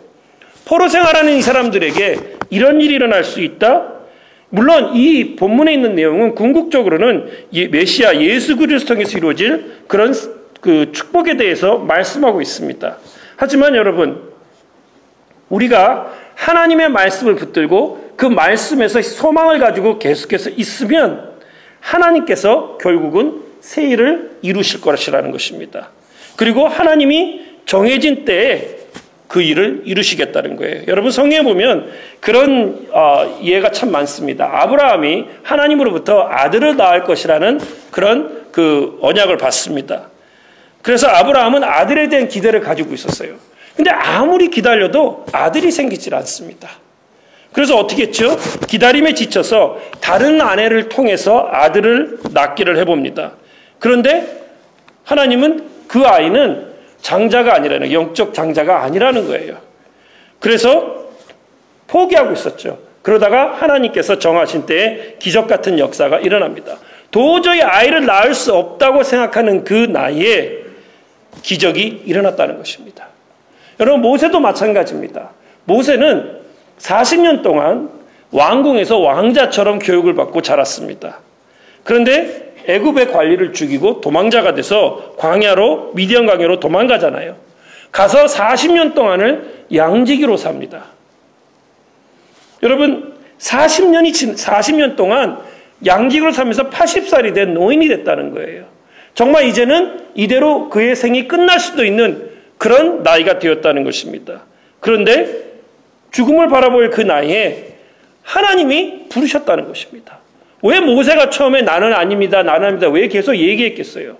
포로 0.65 0.89
생활하는 0.89 1.35
이 1.35 1.43
사람들에게 1.43 2.19
이런 2.51 2.81
일이 2.81 2.95
일어날 2.95 3.25
수 3.25 3.41
있다? 3.41 3.95
물론 4.51 4.95
이 4.95 5.35
본문에 5.35 5.75
있는 5.75 5.97
내용은 5.97 6.37
궁극적으로는 6.37 7.31
메시아 7.73 8.21
예수 8.21 8.57
그리스도 8.57 8.95
통해서 8.95 9.19
이루어질 9.19 9.73
그런 9.89 10.15
그 10.61 10.93
축복에 10.93 11.37
대해서 11.37 11.79
말씀하고 11.79 12.41
있습니다. 12.41 12.97
하지만 13.35 13.75
여러분 13.75 14.23
우리가 15.49 16.13
하나님의 16.37 16.91
말씀을 16.91 17.35
붙들고 17.35 18.13
그 18.17 18.27
말씀에서 18.27 19.03
소망을 19.03 19.59
가지고 19.59 19.99
계속해서 19.99 20.51
있으면 20.51 21.28
하나님께서 21.81 22.79
결국은 22.79 23.43
새 23.61 23.83
일을 23.85 24.39
이루실 24.43 24.81
것이라는 24.81 25.31
것입니다. 25.31 25.91
그리고 26.37 26.69
하나님이 26.69 27.47
정해진 27.67 28.25
때에 28.25 28.79
그 29.29 29.43
일을 29.43 29.83
이루시겠다는 29.85 30.57
거예요. 30.57 30.85
여러분 30.89 31.11
성경에 31.11 31.43
보면 31.43 31.91
그런 32.21 32.87
어, 32.91 33.39
예가 33.43 33.73
참 33.73 33.93
많습니다. 33.93 34.49
아브라함이 34.51 35.27
하나님으로부터 35.43 36.29
아들을 36.31 36.77
낳을 36.77 37.05
것이라는 37.05 37.61
그런 37.91 38.47
그 38.53 38.99
언약을 39.03 39.37
받습니다. 39.37 40.09
그래서 40.81 41.09
아브라함은 41.09 41.63
아들에 41.63 42.09
대한 42.09 42.29
기대를 42.29 42.61
가지고 42.61 42.95
있었어요. 42.95 43.35
근데 43.77 43.91
아무리 43.91 44.49
기다려도 44.49 45.27
아들이 45.33 45.71
생기질 45.71 46.15
않습니다. 46.15 46.71
그래서 47.53 47.77
어떻게 47.77 48.05
했죠? 48.05 48.37
기다림에 48.69 49.15
지쳐서 49.15 49.79
다른 50.01 50.41
아내를 50.41 50.89
통해서 50.89 51.49
아들을 51.51 52.19
낳기를 52.33 52.77
해봅니다. 52.79 53.33
그런데 53.79 54.45
하나님은 55.05 55.69
그 55.89 56.07
아이는 56.07 56.69
장자가 57.01 57.55
아니라는 57.55 57.93
영적 57.93 58.35
장자가 58.35 58.83
아니라는 58.83 59.27
거예요. 59.29 59.57
그래서 60.41 61.09
포기하고 61.87 62.33
있었죠. 62.33 62.79
그러다가 63.03 63.55
하나님께서 63.55 64.19
정하신 64.19 64.67
때에 64.67 65.17
기적 65.19 65.49
같은 65.49 65.79
역사가 65.79 66.19
일어납니다. 66.19 66.77
도저히 67.11 67.63
아이를 67.63 68.05
낳을 68.05 68.35
수 68.35 68.55
없다고 68.55 69.03
생각하는 69.03 69.65
그 69.65 69.73
나이에 69.73 70.59
기적이 71.43 72.03
일어났다는 72.05 72.59
것입니다. 72.59 73.09
여러분 73.81 74.03
모세도 74.03 74.41
마찬가지입니다. 74.41 75.31
모세는 75.65 76.38
40년 76.79 77.43
동안 77.43 77.91
왕궁에서 78.31 78.99
왕자처럼 78.99 79.79
교육을 79.79 80.15
받고 80.15 80.43
자랐습니다. 80.43 81.21
그런데 81.85 82.55
애굽의 82.67 83.11
관리를 83.13 83.53
죽이고 83.53 84.01
도망자가 84.01 84.55
돼서 84.55 85.15
광야로 85.17 85.93
미디안 85.95 86.27
광야로 86.27 86.61
도망가잖아요. 86.61 87.37
가서 87.91 88.27
40년 88.27 88.95
동안을 88.95 89.65
양지기로 89.75 90.37
삽니다. 90.37 90.85
여러분 92.63 93.15
40년이 93.39 94.13
지 94.13 94.27
40년 94.35 94.97
동안 94.97 95.39
양지기로 95.87 96.33
살면서 96.33 96.71
80살이 96.71 97.35
된 97.35 97.55
노인이 97.55 97.89
됐다는 97.89 98.35
거예요. 98.35 98.65
정말 99.15 99.47
이제는 99.47 100.09
이대로 100.15 100.69
그의 100.69 100.95
생이 100.95 101.29
끝날 101.29 101.59
수도 101.61 101.85
있는 101.85 102.31
그런 102.59 103.03
나이가 103.03 103.39
되었다는 103.39 103.85
것입니다. 103.85 104.45
그런데 104.81 105.48
죽음을 106.19 106.49
바라볼 106.49 106.91
그 106.91 107.01
나이에 107.01 107.75
하나님이 108.25 109.09
부르셨다는 109.09 109.69
것입니다. 109.69 110.19
왜 110.65 110.81
모세가 110.81 111.31
처음에 111.31 111.63
나는 111.63 111.93
아닙니다, 111.93 112.43
나는 112.43 112.67
아닙니다. 112.67 112.89
왜 112.89 113.07
계속 113.07 113.37
얘기했겠어요? 113.37 114.17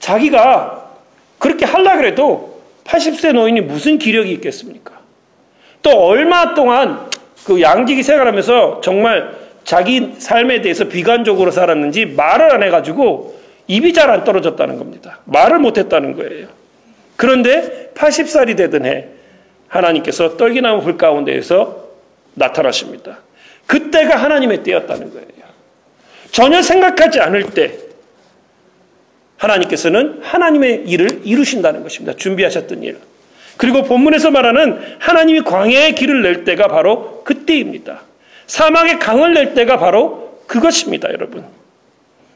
자기가 0.00 0.92
그렇게 1.38 1.66
하려 1.66 1.98
그래도 1.98 2.62
80세 2.84 3.34
노인이 3.34 3.60
무슨 3.60 3.98
기력이 3.98 4.32
있겠습니까? 4.32 4.92
또 5.82 5.90
얼마 5.90 6.54
동안 6.54 7.10
그 7.44 7.60
양지기 7.60 8.02
생활하면서 8.02 8.80
정말 8.80 9.34
자기 9.64 10.14
삶에 10.16 10.62
대해서 10.62 10.88
비관적으로 10.88 11.50
살았는지 11.50 12.06
말을 12.06 12.54
안 12.54 12.62
해가지고 12.62 13.38
입이 13.66 13.92
잘 13.92 14.08
안 14.08 14.24
떨어졌다는 14.24 14.78
겁니다. 14.78 15.20
말을 15.26 15.58
못 15.58 15.76
했다는 15.76 16.14
거예요. 16.16 16.46
그런데 17.16 17.90
80살이 17.94 18.56
되던 18.56 18.86
해 18.86 19.08
하나님께서 19.76 20.36
떨기나무 20.36 20.82
불 20.82 20.96
가운데에서 20.96 21.86
나타나십니다. 22.34 23.18
그때가 23.66 24.16
하나님의 24.16 24.62
때였다는 24.62 25.12
거예요. 25.12 25.26
전혀 26.30 26.62
생각하지 26.62 27.20
않을 27.20 27.50
때 27.50 27.78
하나님께서는 29.38 30.20
하나님의 30.22 30.84
일을 30.86 31.22
이루신다는 31.24 31.82
것입니다. 31.82 32.16
준비하셨던 32.16 32.82
일. 32.82 32.98
그리고 33.56 33.82
본문에서 33.82 34.30
말하는 34.30 34.78
하나님이 34.98 35.42
광야의 35.42 35.94
길을 35.94 36.22
낼 36.22 36.44
때가 36.44 36.68
바로 36.68 37.22
그때입니다. 37.24 38.02
사막의 38.46 38.98
강을 38.98 39.34
낼 39.34 39.54
때가 39.54 39.78
바로 39.78 40.42
그것입니다, 40.46 41.10
여러분. 41.12 41.44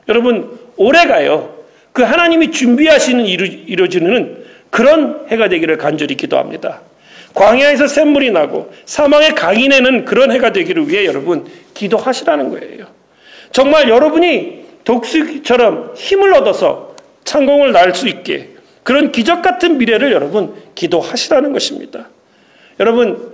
여러분, 0.08 0.58
올해가요. 0.76 1.60
그 1.92 2.02
하나님이 2.02 2.50
준비하시는 2.52 3.24
이루, 3.26 3.46
이루어지는 3.46 4.44
그런 4.70 5.26
해가 5.28 5.48
되기를 5.48 5.76
간절히 5.76 6.16
기도합니다. 6.16 6.80
광야에서 7.34 7.86
샘물이 7.86 8.30
나고 8.32 8.72
사망의 8.86 9.34
강인에는 9.34 10.04
그런 10.04 10.32
해가 10.32 10.52
되기를 10.52 10.88
위해 10.88 11.06
여러분 11.06 11.46
기도하시라는 11.74 12.50
거예요. 12.50 12.86
정말 13.52 13.88
여러분이 13.88 14.64
독수리처럼 14.84 15.92
힘을 15.96 16.34
얻어서 16.34 16.94
창공을 17.24 17.72
날 17.72 17.94
수 17.94 18.08
있게 18.08 18.50
그런 18.82 19.12
기적 19.12 19.42
같은 19.42 19.78
미래를 19.78 20.12
여러분 20.12 20.54
기도하시라는 20.74 21.52
것입니다. 21.52 22.08
여러분 22.80 23.32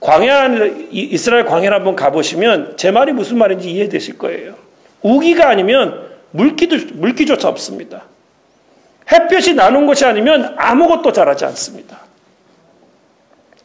광야 0.00 0.48
이스라엘 0.90 1.44
광야를 1.44 1.76
한번 1.76 1.96
가보시면 1.96 2.76
제 2.76 2.90
말이 2.90 3.12
무슨 3.12 3.38
말인지 3.38 3.70
이해되실 3.70 4.18
거예요. 4.18 4.54
우기가 5.02 5.48
아니면 5.48 6.06
물기도 6.30 6.76
물기조차 6.94 7.48
없습니다. 7.48 8.04
햇볕이 9.10 9.54
나는 9.54 9.86
것이 9.86 10.04
아니면 10.04 10.54
아무것도 10.56 11.12
자라지 11.12 11.44
않습니다. 11.46 12.05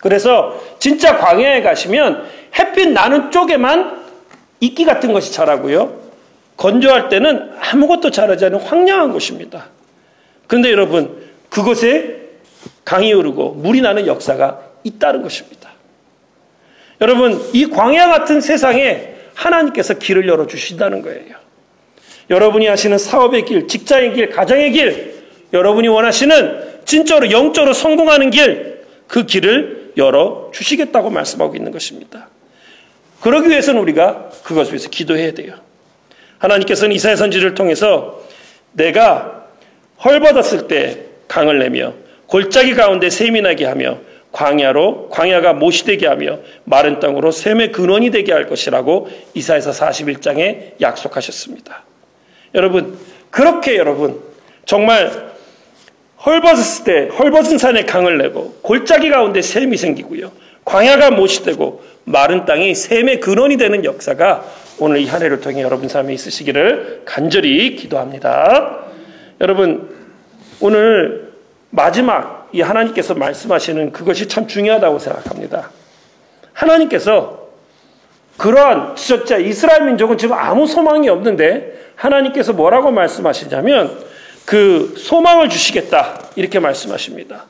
그래서 0.01 0.59
진짜 0.79 1.17
광야에 1.17 1.61
가시면 1.61 2.27
햇빛 2.57 2.89
나는 2.89 3.31
쪽에만 3.31 4.01
이끼 4.59 4.83
같은 4.83 5.13
것이 5.13 5.31
자라고요. 5.31 6.01
건조할 6.57 7.09
때는 7.09 7.51
아무것도 7.59 8.11
자라지 8.11 8.45
않은 8.45 8.59
황량한 8.59 9.13
곳입니다. 9.13 9.67
그런데 10.47 10.71
여러분, 10.71 11.23
그곳에 11.49 12.19
강이 12.83 13.13
흐르고 13.13 13.51
물이 13.51 13.81
나는 13.81 14.05
역사가 14.05 14.59
있다는 14.83 15.21
것입니다. 15.21 15.69
여러분, 16.99 17.41
이 17.53 17.67
광야 17.67 18.07
같은 18.07 18.41
세상에 18.41 19.15
하나님께서 19.33 19.95
길을 19.95 20.27
열어주신다는 20.27 21.01
거예요. 21.01 21.35
여러분이 22.29 22.67
하시는 22.67 22.97
사업의 22.97 23.45
길, 23.45 23.67
직장의 23.67 24.13
길, 24.13 24.29
가정의 24.29 24.71
길, 24.71 25.15
여러분이 25.53 25.87
원하시는 25.87 26.81
진짜로 26.85 27.31
영적으로 27.31 27.73
성공하는 27.73 28.29
길, 28.29 28.83
그 29.07 29.25
길을 29.25 29.80
열어 29.97 30.51
주시겠다고 30.53 31.09
말씀하고 31.09 31.55
있는 31.55 31.71
것입니다. 31.71 32.29
그러기 33.21 33.49
위해서는 33.49 33.81
우리가 33.81 34.29
그것을 34.43 34.73
위해서 34.73 34.89
기도해야 34.89 35.33
돼요. 35.33 35.55
하나님께서는 36.39 36.95
이사야 36.95 37.15
선지를 37.15 37.53
통해서 37.53 38.21
내가 38.73 39.45
헐벗었을 40.03 40.67
때 40.67 41.05
강을 41.27 41.59
내며 41.59 41.93
골짜기 42.25 42.73
가운데 42.73 43.09
샘이 43.09 43.41
나게 43.41 43.65
하며 43.65 43.99
광야로 44.31 45.09
광야가 45.09 45.53
못이 45.53 45.83
되게 45.83 46.07
하며 46.07 46.39
마른 46.63 46.99
땅으로 46.99 47.31
샘의 47.31 47.71
근원이 47.71 48.11
되게 48.11 48.31
할 48.31 48.47
것이라고 48.47 49.09
이사에서 49.33 49.71
41장에 49.71 50.79
약속하셨습니다. 50.81 51.83
여러분 52.55 52.97
그렇게 53.29 53.77
여러분 53.77 54.21
정말 54.65 55.31
헐벗었을 56.25 56.83
때 56.83 57.15
헐벗은 57.17 57.57
산에 57.57 57.85
강을 57.85 58.17
내고 58.17 58.55
골짜기 58.61 59.09
가운데 59.09 59.41
샘이 59.41 59.77
생기고요. 59.77 60.31
광야가 60.65 61.11
못이 61.11 61.43
되고 61.43 61.83
마른 62.03 62.45
땅이 62.45 62.75
샘의 62.75 63.19
근원이 63.19 63.57
되는 63.57 63.83
역사가 63.83 64.45
오늘 64.79 64.99
이 64.99 65.07
한 65.07 65.21
해를 65.21 65.41
통해 65.41 65.61
여러분 65.61 65.87
삶에 65.87 66.13
있으시기를 66.13 67.03
간절히 67.05 67.75
기도합니다. 67.75 68.79
여러분 69.39 69.89
오늘 70.59 71.31
마지막 71.69 72.49
이 72.51 72.61
하나님께서 72.61 73.15
말씀하시는 73.15 73.91
그것이 73.91 74.27
참 74.27 74.47
중요하다고 74.47 74.99
생각합니다. 74.99 75.71
하나님께서 76.53 77.47
그러한 78.37 78.95
진짜 78.95 79.37
이스라엘 79.37 79.85
민족은 79.85 80.17
지금 80.17 80.35
아무 80.35 80.67
소망이 80.67 81.09
없는데 81.09 81.91
하나님께서 81.95 82.53
뭐라고 82.53 82.91
말씀하시냐면 82.91 84.10
그 84.45 84.93
소망을 84.97 85.49
주시겠다 85.49 86.19
이렇게 86.35 86.59
말씀하십니다. 86.59 87.45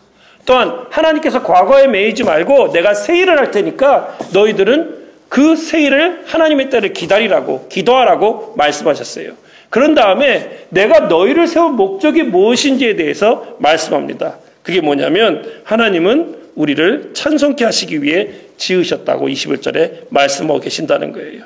또한 0.46 0.86
하나님께서 0.90 1.44
과거에 1.44 1.88
매이지 1.88 2.24
말고 2.24 2.72
내가 2.72 2.94
새 2.94 3.18
일을 3.20 3.38
할 3.38 3.52
테니까 3.52 4.18
너희들은 4.34 5.02
그새 5.30 5.82
일을 5.82 6.24
하나님의 6.26 6.70
때를 6.70 6.94
기다리라고 6.94 7.68
기도하라고 7.70 8.54
말씀하셨어요. 8.58 9.34
그런 9.70 9.96
다음에 9.96 10.66
내가 10.70 11.02
너희를 11.02 11.48
세운 11.48 11.76
목적이 11.76 12.24
무엇인지에 12.24 12.98
대해서 12.98 13.56
말씀합니다. 13.60 14.38
그게 14.64 14.82
뭐냐면 14.82 15.62
하나님은 15.64 16.42
우리를 16.56 17.12
찬송케 17.14 17.64
하시기 17.64 18.04
위해 18.04 18.30
지으셨다고 18.58 19.30
21절에 19.30 20.08
말씀하고 20.10 20.60
계신다는 20.60 21.14
거예요. 21.14 21.44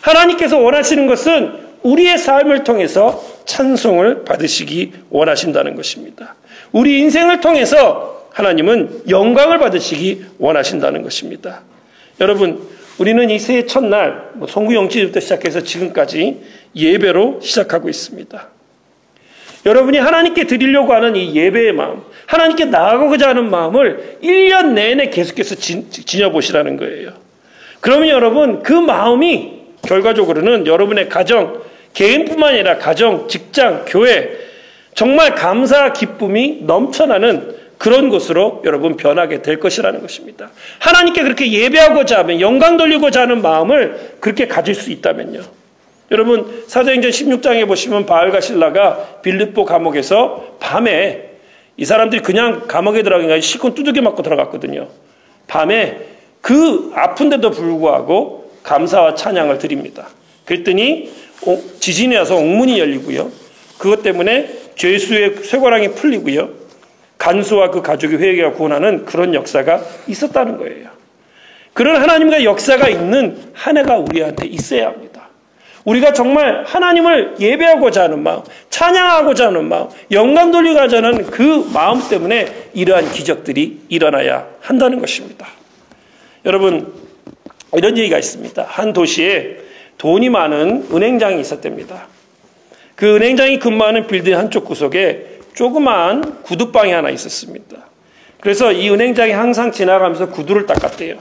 하나님께서 0.00 0.58
원하시는 0.58 1.06
것은 1.06 1.52
우리의 1.84 2.18
삶을 2.18 2.64
통해서 2.64 3.22
찬송을 3.44 4.24
받으시기 4.24 4.92
원하신다는 5.10 5.76
것입니다. 5.76 6.34
우리 6.72 6.98
인생을 7.00 7.40
통해서 7.40 8.28
하나님은 8.32 9.02
영광을 9.08 9.58
받으시기 9.58 10.24
원하신다는 10.38 11.02
것입니다. 11.02 11.62
여러분, 12.20 12.66
우리는 12.98 13.28
이 13.30 13.38
새해 13.38 13.66
첫날, 13.66 14.30
뭐 14.34 14.48
송구영치부터 14.48 15.20
시작해서 15.20 15.62
지금까지 15.62 16.40
예배로 16.74 17.40
시작하고 17.42 17.88
있습니다. 17.88 18.48
여러분이 19.66 19.98
하나님께 19.98 20.46
드리려고 20.46 20.92
하는 20.92 21.16
이 21.16 21.34
예배의 21.34 21.72
마음, 21.72 22.02
하나님께 22.26 22.66
나아가고자 22.66 23.30
하는 23.30 23.50
마음을 23.50 24.18
1년 24.22 24.72
내내 24.72 25.10
계속해서 25.10 25.56
지녀보시라는 25.56 26.76
거예요. 26.76 27.12
그러면 27.80 28.08
여러분, 28.08 28.62
그 28.62 28.72
마음이 28.72 29.64
결과적으로는 29.82 30.66
여러분의 30.66 31.08
가정, 31.08 31.62
개인뿐만 31.94 32.54
아니라 32.54 32.78
가정, 32.78 33.28
직장, 33.28 33.84
교회, 33.86 34.30
정말 34.94 35.34
감사, 35.34 35.92
기쁨이 35.92 36.58
넘쳐나는 36.62 37.54
그런 37.78 38.08
곳으로 38.08 38.62
여러분 38.64 38.96
변하게 38.96 39.42
될 39.42 39.58
것이라는 39.58 40.00
것입니다. 40.00 40.50
하나님께 40.78 41.22
그렇게 41.22 41.50
예배하고자 41.50 42.18
하면, 42.20 42.40
영광 42.40 42.76
돌리고자 42.76 43.22
하는 43.22 43.42
마음을 43.42 44.16
그렇게 44.20 44.46
가질 44.46 44.74
수 44.74 44.90
있다면요. 44.90 45.42
여러분 46.10 46.64
사도행전 46.66 47.10
16장에 47.10 47.66
보시면 47.66 48.06
바알과 48.06 48.40
신라가 48.40 49.20
빌립보 49.22 49.64
감옥에서 49.64 50.56
밤에 50.60 51.30
이 51.76 51.84
사람들이 51.84 52.22
그냥 52.22 52.66
감옥에 52.68 53.02
들어가기 53.02 53.24
아니라 53.24 53.40
시콘 53.40 53.74
두들겨 53.74 54.02
맞고 54.02 54.22
들어갔거든요. 54.22 54.88
밤에 55.46 55.98
그 56.40 56.92
아픈데도 56.94 57.50
불구하고 57.50 58.52
감사와 58.62 59.14
찬양을 59.14 59.58
드립니다. 59.58 60.08
그랬더니 60.44 61.10
지진이 61.80 62.16
와서 62.16 62.36
옥문이 62.36 62.78
열리고요. 62.78 63.30
그것 63.78 64.02
때문에 64.02 64.48
죄수의 64.76 65.36
쇠고랑이 65.42 65.92
풀리고요. 65.92 66.50
간수와 67.18 67.70
그 67.70 67.82
가족이 67.82 68.16
회개가 68.16 68.52
구원하는 68.52 69.04
그런 69.04 69.34
역사가 69.34 69.82
있었다는 70.06 70.58
거예요. 70.58 70.88
그런 71.72 72.00
하나님과 72.00 72.44
역사가 72.44 72.88
있는 72.88 73.36
한 73.52 73.76
해가 73.76 73.98
우리한테 73.98 74.46
있어야 74.46 74.88
합니다. 74.88 75.28
우리가 75.84 76.12
정말 76.12 76.64
하나님을 76.64 77.34
예배하고자 77.38 78.04
하는 78.04 78.22
마음, 78.22 78.42
찬양하고자 78.70 79.48
하는 79.48 79.68
마음, 79.68 79.88
영광 80.10 80.50
돌리고자 80.50 80.98
하는 80.98 81.26
그 81.26 81.68
마음 81.74 82.00
때문에 82.08 82.70
이러한 82.72 83.12
기적들이 83.12 83.80
일어나야 83.88 84.46
한다는 84.60 84.98
것입니다. 85.00 85.46
여러분, 86.46 86.92
이런 87.74 87.98
얘기가 87.98 88.18
있습니다. 88.18 88.64
한 88.66 88.92
도시에 88.92 89.58
돈이 89.98 90.28
많은 90.28 90.88
은행장이 90.92 91.40
있었답니다. 91.40 92.08
그 92.94 93.16
은행장이 93.16 93.58
근무하는 93.58 94.06
빌딩 94.06 94.36
한쪽 94.36 94.64
구석에 94.64 95.40
조그마한 95.54 96.42
구두방이 96.42 96.92
하나 96.92 97.10
있었습니다. 97.10 97.76
그래서 98.40 98.72
이 98.72 98.90
은행장이 98.90 99.32
항상 99.32 99.72
지나가면서 99.72 100.28
구두를 100.28 100.66
닦았대요. 100.66 101.16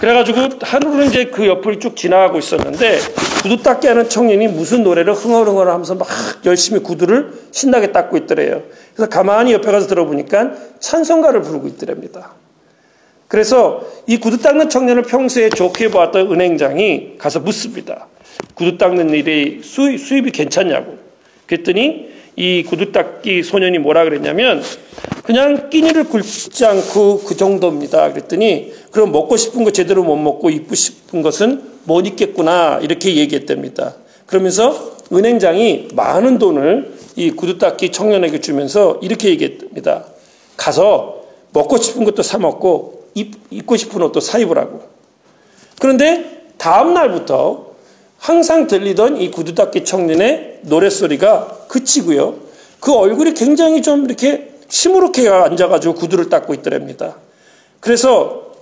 그래가지고 0.00 0.40
하루는 0.62 1.06
이제 1.06 1.26
그 1.26 1.46
옆을 1.46 1.78
쭉 1.78 1.96
지나가고 1.96 2.38
있었는데 2.38 2.98
구두 3.42 3.62
닦기 3.62 3.86
하는 3.86 4.08
청년이 4.08 4.48
무슨 4.48 4.82
노래를 4.82 5.12
흥얼흥얼 5.14 5.68
하면서 5.68 5.94
막 5.94 6.08
열심히 6.46 6.80
구두를 6.80 7.32
신나게 7.50 7.92
닦고 7.92 8.16
있더래요. 8.18 8.62
그래서 8.94 9.08
가만히 9.08 9.52
옆에 9.52 9.70
가서 9.70 9.86
들어보니까 9.86 10.52
찬송가를 10.78 11.42
부르고 11.42 11.68
있더랍니다. 11.68 12.32
그래서 13.30 13.82
이 14.08 14.16
구두 14.16 14.38
닦는 14.38 14.70
청년을 14.70 15.04
평소에 15.04 15.50
좋게 15.50 15.92
보았던 15.92 16.32
은행장이 16.32 17.12
가서 17.16 17.38
묻습니다. 17.38 18.08
구두 18.54 18.76
닦는 18.76 19.10
일이 19.10 19.60
수입, 19.62 20.00
수입이 20.00 20.32
괜찮냐고. 20.32 20.98
그랬더니 21.46 22.08
이 22.34 22.64
구두 22.64 22.90
닦기 22.90 23.44
소년이 23.44 23.78
뭐라 23.78 24.02
그랬냐면 24.02 24.60
그냥 25.22 25.70
끼니를 25.70 26.04
굴지 26.04 26.66
않고 26.66 27.20
그 27.20 27.36
정도입니다. 27.36 28.12
그랬더니 28.12 28.72
그럼 28.90 29.12
먹고 29.12 29.36
싶은 29.36 29.62
거 29.62 29.70
제대로 29.70 30.02
못 30.02 30.16
먹고 30.16 30.50
입고 30.50 30.74
싶은 30.74 31.22
것은 31.22 31.62
못 31.84 32.08
입겠구나 32.08 32.80
이렇게 32.82 33.14
얘기했답니다. 33.14 33.94
그러면서 34.26 34.96
은행장이 35.12 35.90
많은 35.94 36.38
돈을 36.38 36.94
이 37.14 37.30
구두 37.30 37.58
닦기 37.58 37.92
청년에게 37.92 38.40
주면서 38.40 38.98
이렇게 39.02 39.28
얘기했답니다. 39.28 40.06
가서 40.56 41.20
먹고 41.52 41.76
싶은 41.76 42.02
것도 42.02 42.24
사 42.24 42.36
먹고 42.36 42.99
입, 43.14 43.34
입고 43.50 43.76
싶은 43.76 44.02
옷도 44.02 44.20
사 44.20 44.38
입으라고. 44.38 44.82
그런데 45.78 46.46
다음 46.58 46.94
날부터 46.94 47.70
항상 48.18 48.66
들리던 48.66 49.16
이 49.16 49.30
구두 49.30 49.54
닦기 49.54 49.84
청년의 49.84 50.60
노랫소리가 50.62 51.66
그치고요. 51.68 52.34
그 52.80 52.92
얼굴이 52.92 53.34
굉장히 53.34 53.82
좀 53.82 54.04
이렇게 54.04 54.50
시무룩해 54.68 55.28
앉아가지고 55.28 55.94
구두를 55.94 56.28
닦고 56.28 56.54
있더랍니다. 56.54 57.16
그래서 57.80 58.52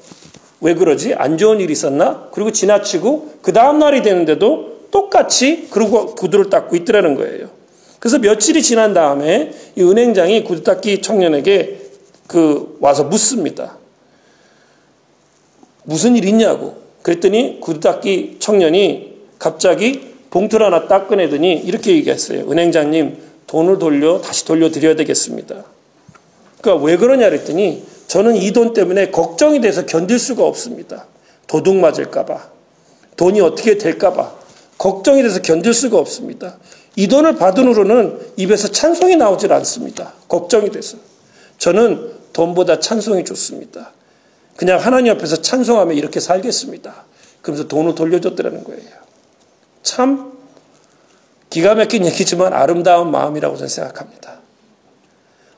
왜 0.61 0.75
그러지? 0.75 1.15
안 1.15 1.39
좋은 1.39 1.61
일이 1.61 1.73
있었나? 1.73 2.29
그리고 2.33 2.53
지나치고 2.53 3.39
그 3.43 3.53
다음 3.53 3.79
날이 3.79 4.03
되는데도 4.03 4.79
똑같이 4.91 5.69
그러고 5.71 6.15
구두를 6.15 6.51
닦고 6.51 6.77
있더라는 6.77 7.15
거예요. 7.15 7.49
그래서 7.99 8.19
며칠이 8.19 8.63
지난 8.63 8.95
다음에 8.95 9.53
이 9.77 9.83
은행장이 9.83 10.45
구두 10.45 10.63
닦기 10.63 11.03
청년에게 11.03 11.81
그 12.27 12.77
와서 12.81 13.05
묻습니다. 13.05 13.78
무슨 15.89 16.17
일 16.17 16.27
있냐고. 16.27 16.77
그랬더니 17.01 17.61
닦기 17.81 18.37
청년이 18.41 19.15
갑자기 19.39 20.13
봉투를 20.29 20.67
하나 20.67 20.87
딱 20.87 21.09
꺼내더니 21.09 21.55
이렇게 21.55 21.93
얘기했어요. 21.93 22.41
은행장님, 22.51 23.17
돈을 23.47 23.79
돌려, 23.79 24.21
다시 24.21 24.45
돌려드려야 24.45 24.97
되겠습니다. 24.97 25.65
그러니까 26.61 26.85
왜 26.85 26.99
그러냐 26.99 27.31
그랬더니 27.31 27.85
저는 28.07 28.37
이 28.37 28.53
돈 28.53 28.75
때문에 28.75 29.11
걱정이 29.11 29.63
돼서 29.63 29.87
견딜 29.87 30.19
수가 30.19 30.45
없습니다. 30.45 31.07
도둑 31.47 31.77
맞을까봐. 31.77 32.51
돈이 33.17 33.41
어떻게 33.41 33.79
될까봐. 33.79 34.35
걱정이 34.77 35.23
돼서 35.23 35.41
견딜 35.41 35.73
수가 35.73 35.97
없습니다. 35.99 36.59
이 36.97 37.09
돈을 37.09 37.37
받은 37.37 37.67
후로는 37.67 38.19
입에서 38.37 38.69
찬송이 38.69 39.17
나오질 39.17 39.51
않습니다. 39.55 40.13
걱정이 40.29 40.71
돼서. 40.71 40.99
저는 41.57 42.13
돈보다 42.35 42.79
찬송이 42.79 43.25
좋습니다. 43.25 43.93
그냥 44.59 44.81
하나님 44.81 45.13
앞에서 45.13 45.37
찬송하며 45.37 45.93
이렇게 45.93 46.19
살겠습니다. 46.19 47.05
그러면서 47.43 47.69
돈을 47.69 47.95
돌려줬더라는 47.95 48.65
거예요. 48.65 48.91
참 49.85 50.33
기가 51.49 51.77
막힌 51.77 52.05
얘기지만 52.05 52.53
아름다운 52.53 53.13
마음이라고 53.13 53.55
저는 53.55 53.69
생각합니다. 53.69 54.41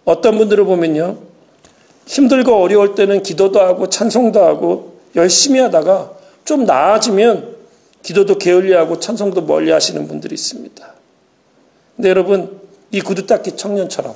어떤 0.04 0.36
분들을 0.36 0.66
보면요. 0.66 1.16
힘들고 2.04 2.54
어려울 2.62 2.94
때는 2.94 3.22
기도도 3.22 3.60
하고 3.60 3.88
찬송도 3.88 4.44
하고 4.44 5.00
열심히 5.16 5.60
하다가 5.60 6.10
좀 6.44 6.66
나아지면 6.66 7.56
기도도 8.02 8.36
게을리하고 8.36 9.00
찬송도 9.00 9.46
멀리 9.46 9.70
하시는 9.70 10.06
분들이 10.08 10.34
있습니다. 10.34 10.94
근데 11.96 12.10
여러분, 12.10 12.60
이 12.90 13.00
구두 13.00 13.26
닦기 13.26 13.56
청년처럼 13.56 14.14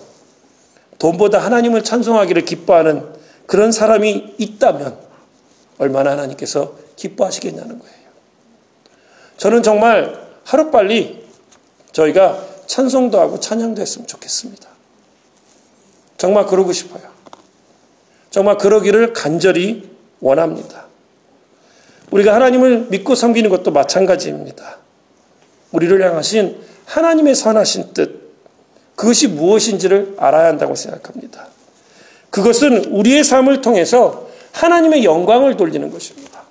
돈보다 0.99 1.39
하나님을 1.39 1.85
찬송하기를 1.85 2.45
기뻐하는 2.45 3.24
그런 3.47 3.73
사람이 3.73 4.35
있다면 4.39 4.99
얼마나 5.79 6.13
하나님께서 6.13 6.75
기뻐하시겠냐는 6.97 7.79
거예요. 7.79 7.95
저는 9.37 9.63
정말 9.63 10.25
하루빨리 10.45 11.25
저희가 11.93 12.45
찬송도 12.67 13.21
하고 13.21 13.41
찬양도 13.41 13.83
했으면 13.83 14.07
좋겠습니다. 14.07 14.69
정말 16.17 16.47
그러고 16.47 16.73
싶어요. 16.73 17.03
정말 18.31 18.57
그러기를 18.57 19.13
간절히 19.13 19.91
원합니다. 20.21 20.87
우리가 22.11 22.35
하나님을 22.35 22.87
믿고 22.91 23.15
섬기는 23.15 23.51
것도 23.51 23.71
마찬가지입니다. 23.73 24.79
우리를 25.73 26.03
향하신 26.03 26.61
하나님의 26.87 27.35
선하신 27.35 27.93
뜻, 27.95 28.35
그것이 28.95 29.29
무엇인지를 29.29 30.15
알아야 30.19 30.47
한다고 30.49 30.75
생각합니다. 30.75 31.49
그것은 32.35 32.87
우리의 32.87 33.23
삶을 33.23 33.61
통해서 33.61 34.27
하나님의 34.51 35.05
영광을 35.05 35.57
돌리는 35.57 35.89
것입니다. 35.93 36.43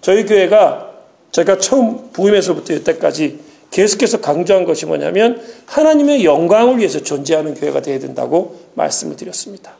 저희 0.00 0.24
교회가 0.24 0.92
제가 1.30 1.58
처음 1.58 2.10
부임에서부터 2.12 2.76
여태까지 2.76 3.38
계속해서 3.70 4.22
강조한 4.22 4.64
것이 4.64 4.86
뭐냐면 4.86 5.42
하나님의 5.66 6.24
영광을 6.24 6.78
위해서 6.78 7.02
존재하는 7.02 7.52
교회가 7.52 7.82
되어야 7.82 7.98
된다고 7.98 8.60
말씀을 8.72 9.16
드렸습니다. 9.16 9.74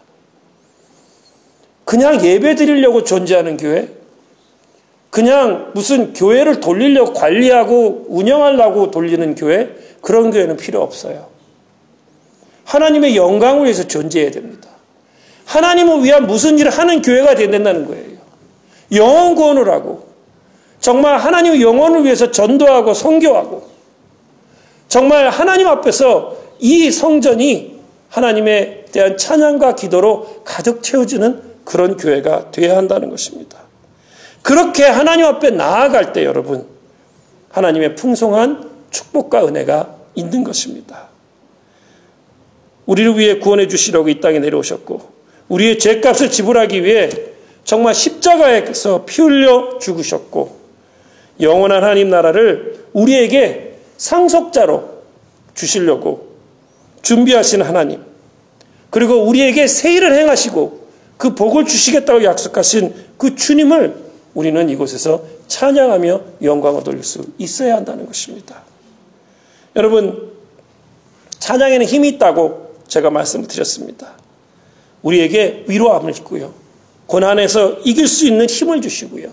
그냥 1.87 2.23
예배 2.23 2.55
드리려고 2.55 3.03
존재하는 3.03 3.57
교회, 3.57 3.89
그냥 5.09 5.71
무슨 5.73 6.13
교회를 6.13 6.61
돌리려고 6.61 7.15
관리하고 7.15 8.09
운영하려고 8.11 8.91
돌리는 8.91 9.37
교회, 9.37 9.75
그런 10.03 10.31
교회는 10.31 10.59
필요 10.59 10.83
없어요. 10.83 11.29
하나님의 12.65 13.17
영광을 13.17 13.65
위해서 13.65 13.89
존재해야 13.89 14.31
됩니다. 14.31 14.72
하나님을 15.45 16.05
위한 16.05 16.27
무슨 16.27 16.59
일을 16.59 16.71
하는 16.71 17.03
교회가 17.03 17.35
된다는 17.35 17.87
거예요. 17.87 18.19
영원 18.93 19.35
구원을 19.35 19.69
하고, 19.69 20.09
정말 20.81 21.19
하나님의 21.19 21.63
영혼을 21.63 22.05
위해서 22.05 22.31
전도하고 22.31 22.95
성교하고, 22.95 23.71
정말 24.89 25.29
하나님 25.31 25.67
앞에서 25.69 26.37
이 26.59 26.91
성전이 26.91 27.81
하나님에 28.09 28.85
대한 28.93 29.17
찬양과 29.17 29.75
기도로 29.75 30.43
가득 30.45 30.83
채워지는 30.83 31.43
그런 31.65 31.97
교회가 31.97 32.51
되어야 32.51 32.77
한다는 32.77 33.09
것입니다. 33.09 33.59
그렇게 34.43 34.85
하나님 34.85 35.25
앞에 35.27 35.51
나아갈 35.51 36.13
때 36.13 36.25
여러분, 36.25 36.67
하나님의 37.51 37.95
풍성한 37.95 38.71
축복과 38.91 39.47
은혜가 39.47 39.97
있는 40.15 40.45
것입니다. 40.45 41.09
우리를 42.85 43.17
위해 43.19 43.39
구원해 43.39 43.69
주시려고 43.69 44.09
이 44.09 44.21
땅에 44.21 44.39
내려오셨고, 44.41 45.22
우리의 45.53 45.79
죄값을 45.79 46.31
지불하기 46.31 46.83
위해 46.83 47.11
정말 47.65 47.95
십자가에서 47.95 49.05
피 49.05 49.21
흘려 49.21 49.79
죽으셨고, 49.79 50.61
영원한 51.41 51.83
하나님 51.83 52.09
나라를 52.09 52.87
우리에게 52.93 53.77
상속자로 53.99 55.03
주시려고 55.55 56.33
준비하신 57.03 57.63
하나님, 57.63 58.03
그리고 58.91 59.23
우리에게 59.25 59.67
세일을 59.67 60.15
행하시고 60.15 60.87
그 61.19 61.35
복을 61.35 61.67
주시겠다고 61.67 62.25
약속하신 62.25 62.95
그 63.19 63.37
주님을 63.37 63.95
우리는 64.35 64.69
이곳에서 64.71 65.23
찬양하며 65.49 66.21
영광을 66.43 66.83
돌릴 66.83 67.05
수 67.05 67.25
있어야 67.37 67.77
한다는 67.77 68.07
것입니다. 68.07 68.63
여러분, 69.77 70.33
찬양에는 71.39 71.85
힘이 71.87 72.09
있다고 72.09 72.77
제가 72.89 73.11
말씀을 73.11 73.47
드렸습니다. 73.47 74.22
우리에게 75.03 75.65
위로함을 75.69 76.13
주고요. 76.13 76.53
고난에서 77.07 77.79
이길 77.85 78.07
수 78.09 78.27
있는 78.27 78.47
힘을 78.47 78.81
주시고요. 78.81 79.29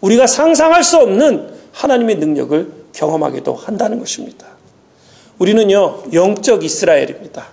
우리가 0.00 0.26
상상할 0.26 0.84
수 0.84 0.98
없는 0.98 1.48
하나님의 1.72 2.16
능력을 2.16 2.72
경험하기도 2.92 3.54
한다는 3.54 3.98
것입니다. 3.98 4.46
우리는요, 5.38 6.04
영적 6.12 6.64
이스라엘입니다. 6.64 7.48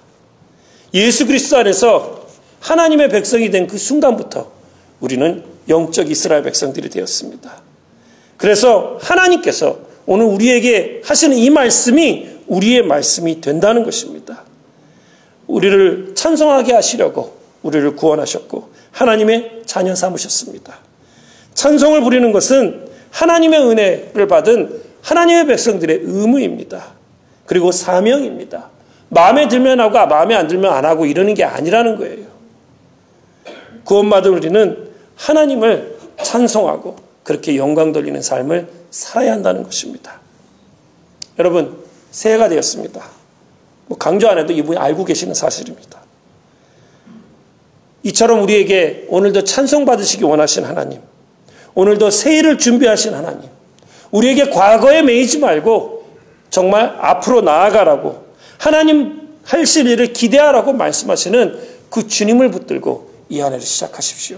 예수 0.93 1.25
그리스도 1.25 1.57
안에서 1.57 2.27
하나님의 2.59 3.09
백성이 3.09 3.49
된 3.49 3.67
그 3.67 3.77
순간부터 3.77 4.51
우리는 4.99 5.43
영적 5.67 6.09
이스라엘 6.09 6.43
백성들이 6.43 6.89
되었습니다. 6.89 7.61
그래서 8.37 8.97
하나님께서 9.01 9.79
오늘 10.05 10.25
우리에게 10.25 11.01
하시는 11.03 11.35
이 11.37 11.49
말씀이 11.49 12.27
우리의 12.47 12.83
말씀이 12.83 13.41
된다는 13.41 13.83
것입니다. 13.83 14.43
우리를 15.47 16.13
찬송하게 16.15 16.73
하시려고 16.73 17.42
우리를 17.63 17.95
구원하셨고 17.95 18.69
하나님의 18.91 19.63
자녀 19.65 19.95
삼으셨습니다. 19.95 20.77
찬송을 21.53 22.01
부리는 22.01 22.31
것은 22.31 22.87
하나님의 23.11 23.59
은혜를 23.59 24.27
받은 24.27 24.81
하나님의 25.01 25.47
백성들의 25.47 26.01
의무입니다. 26.03 26.93
그리고 27.45 27.71
사명입니다. 27.71 28.69
마음에 29.09 29.47
들면 29.47 29.79
하고 29.79 29.93
마음에 30.07 30.35
안 30.35 30.47
들면 30.47 30.71
안 30.71 30.85
하고 30.85 31.05
이러는 31.05 31.33
게 31.33 31.43
아니라는 31.43 31.97
거예요. 31.97 32.25
구원받은 33.83 34.31
우리는 34.31 34.89
하나님을 35.15 35.97
찬송하고 36.21 36.95
그렇게 37.23 37.57
영광 37.57 37.91
돌리는 37.91 38.21
삶을 38.21 38.67
살아야 38.89 39.33
한다는 39.33 39.63
것입니다. 39.63 40.19
여러분, 41.39 41.77
새해가 42.11 42.49
되었습니다. 42.49 43.03
뭐 43.87 43.97
강조 43.97 44.27
안 44.27 44.37
해도 44.37 44.53
이분이 44.53 44.77
알고 44.77 45.05
계시는 45.05 45.33
사실입니다. 45.33 46.02
이처럼 48.03 48.41
우리에게 48.43 49.05
오늘도 49.09 49.43
찬송 49.45 49.85
받으시기 49.85 50.23
원하신 50.23 50.65
하나님, 50.65 51.01
오늘도 51.73 52.09
새해를 52.09 52.57
준비하신 52.57 53.13
하나님, 53.13 53.49
우리에게 54.11 54.49
과거에 54.49 55.01
매이지 55.01 55.39
말고 55.39 56.03
정말 56.49 56.95
앞으로 56.99 57.41
나아가라고 57.41 58.23
하나님 58.59 59.29
하실 59.43 59.87
일을 59.87 60.13
기대하라고 60.13 60.73
말씀하시는 60.73 61.59
그 61.89 62.07
주님을 62.07 62.51
붙들고 62.51 63.11
이 63.29 63.39
한 63.39 63.51
해를 63.53 63.65
시작하십시오. 63.65 64.37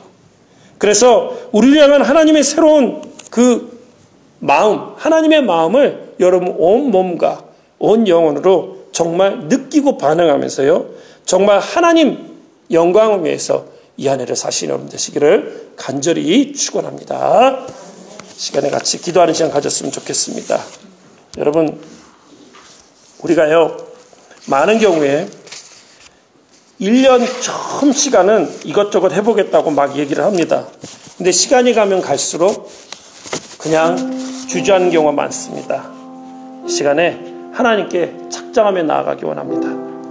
그래서 0.78 1.36
우리를 1.52 1.78
향한 1.82 2.02
하나님의 2.02 2.44
새로운 2.44 3.02
그 3.30 3.82
마음, 4.40 4.94
하나님의 4.96 5.44
마음을 5.44 6.14
여러분 6.20 6.56
온 6.58 6.92
몸과 6.92 7.44
온 7.80 8.08
영혼으로 8.08 8.78
정말 8.92 9.40
느끼고 9.48 9.98
반응하면서요. 9.98 10.86
정말 11.26 11.60
하나님 11.60 12.35
영광을 12.72 13.24
위해서 13.24 13.66
이 13.98 14.08
한 14.08 14.20
해를 14.20 14.36
사시는 14.36 14.74
여러분 14.74 14.90
되시기를 14.90 15.72
간절히 15.78 16.54
축원합니다. 16.54 17.66
시간에 18.36 18.70
같이 18.70 19.00
기도하는 19.00 19.34
시간 19.34 19.52
가졌으면 19.52 19.92
좋겠습니다. 19.92 20.62
여러분, 21.38 21.80
우리가요, 23.22 23.78
많은 24.48 24.80
경우에 24.80 25.30
1년 26.82 27.26
처음 27.42 27.94
시간은 27.94 28.54
이것저것 28.66 29.14
해보겠다고 29.14 29.72
막 29.72 29.98
얘기를 29.98 30.24
합니다. 30.26 30.68
근데 31.18 31.32
시간이 31.32 31.74
가면 31.74 32.02
갈수록 32.02 32.70
그냥 33.58 33.96
주저하는 34.50 34.92
경우가 34.92 35.14
많습니다. 35.14 35.90
시간에 36.68 37.20
하나님께 37.54 38.14
착장하며 38.30 38.84
나아가기 38.84 39.24
원합니다. 39.24 39.85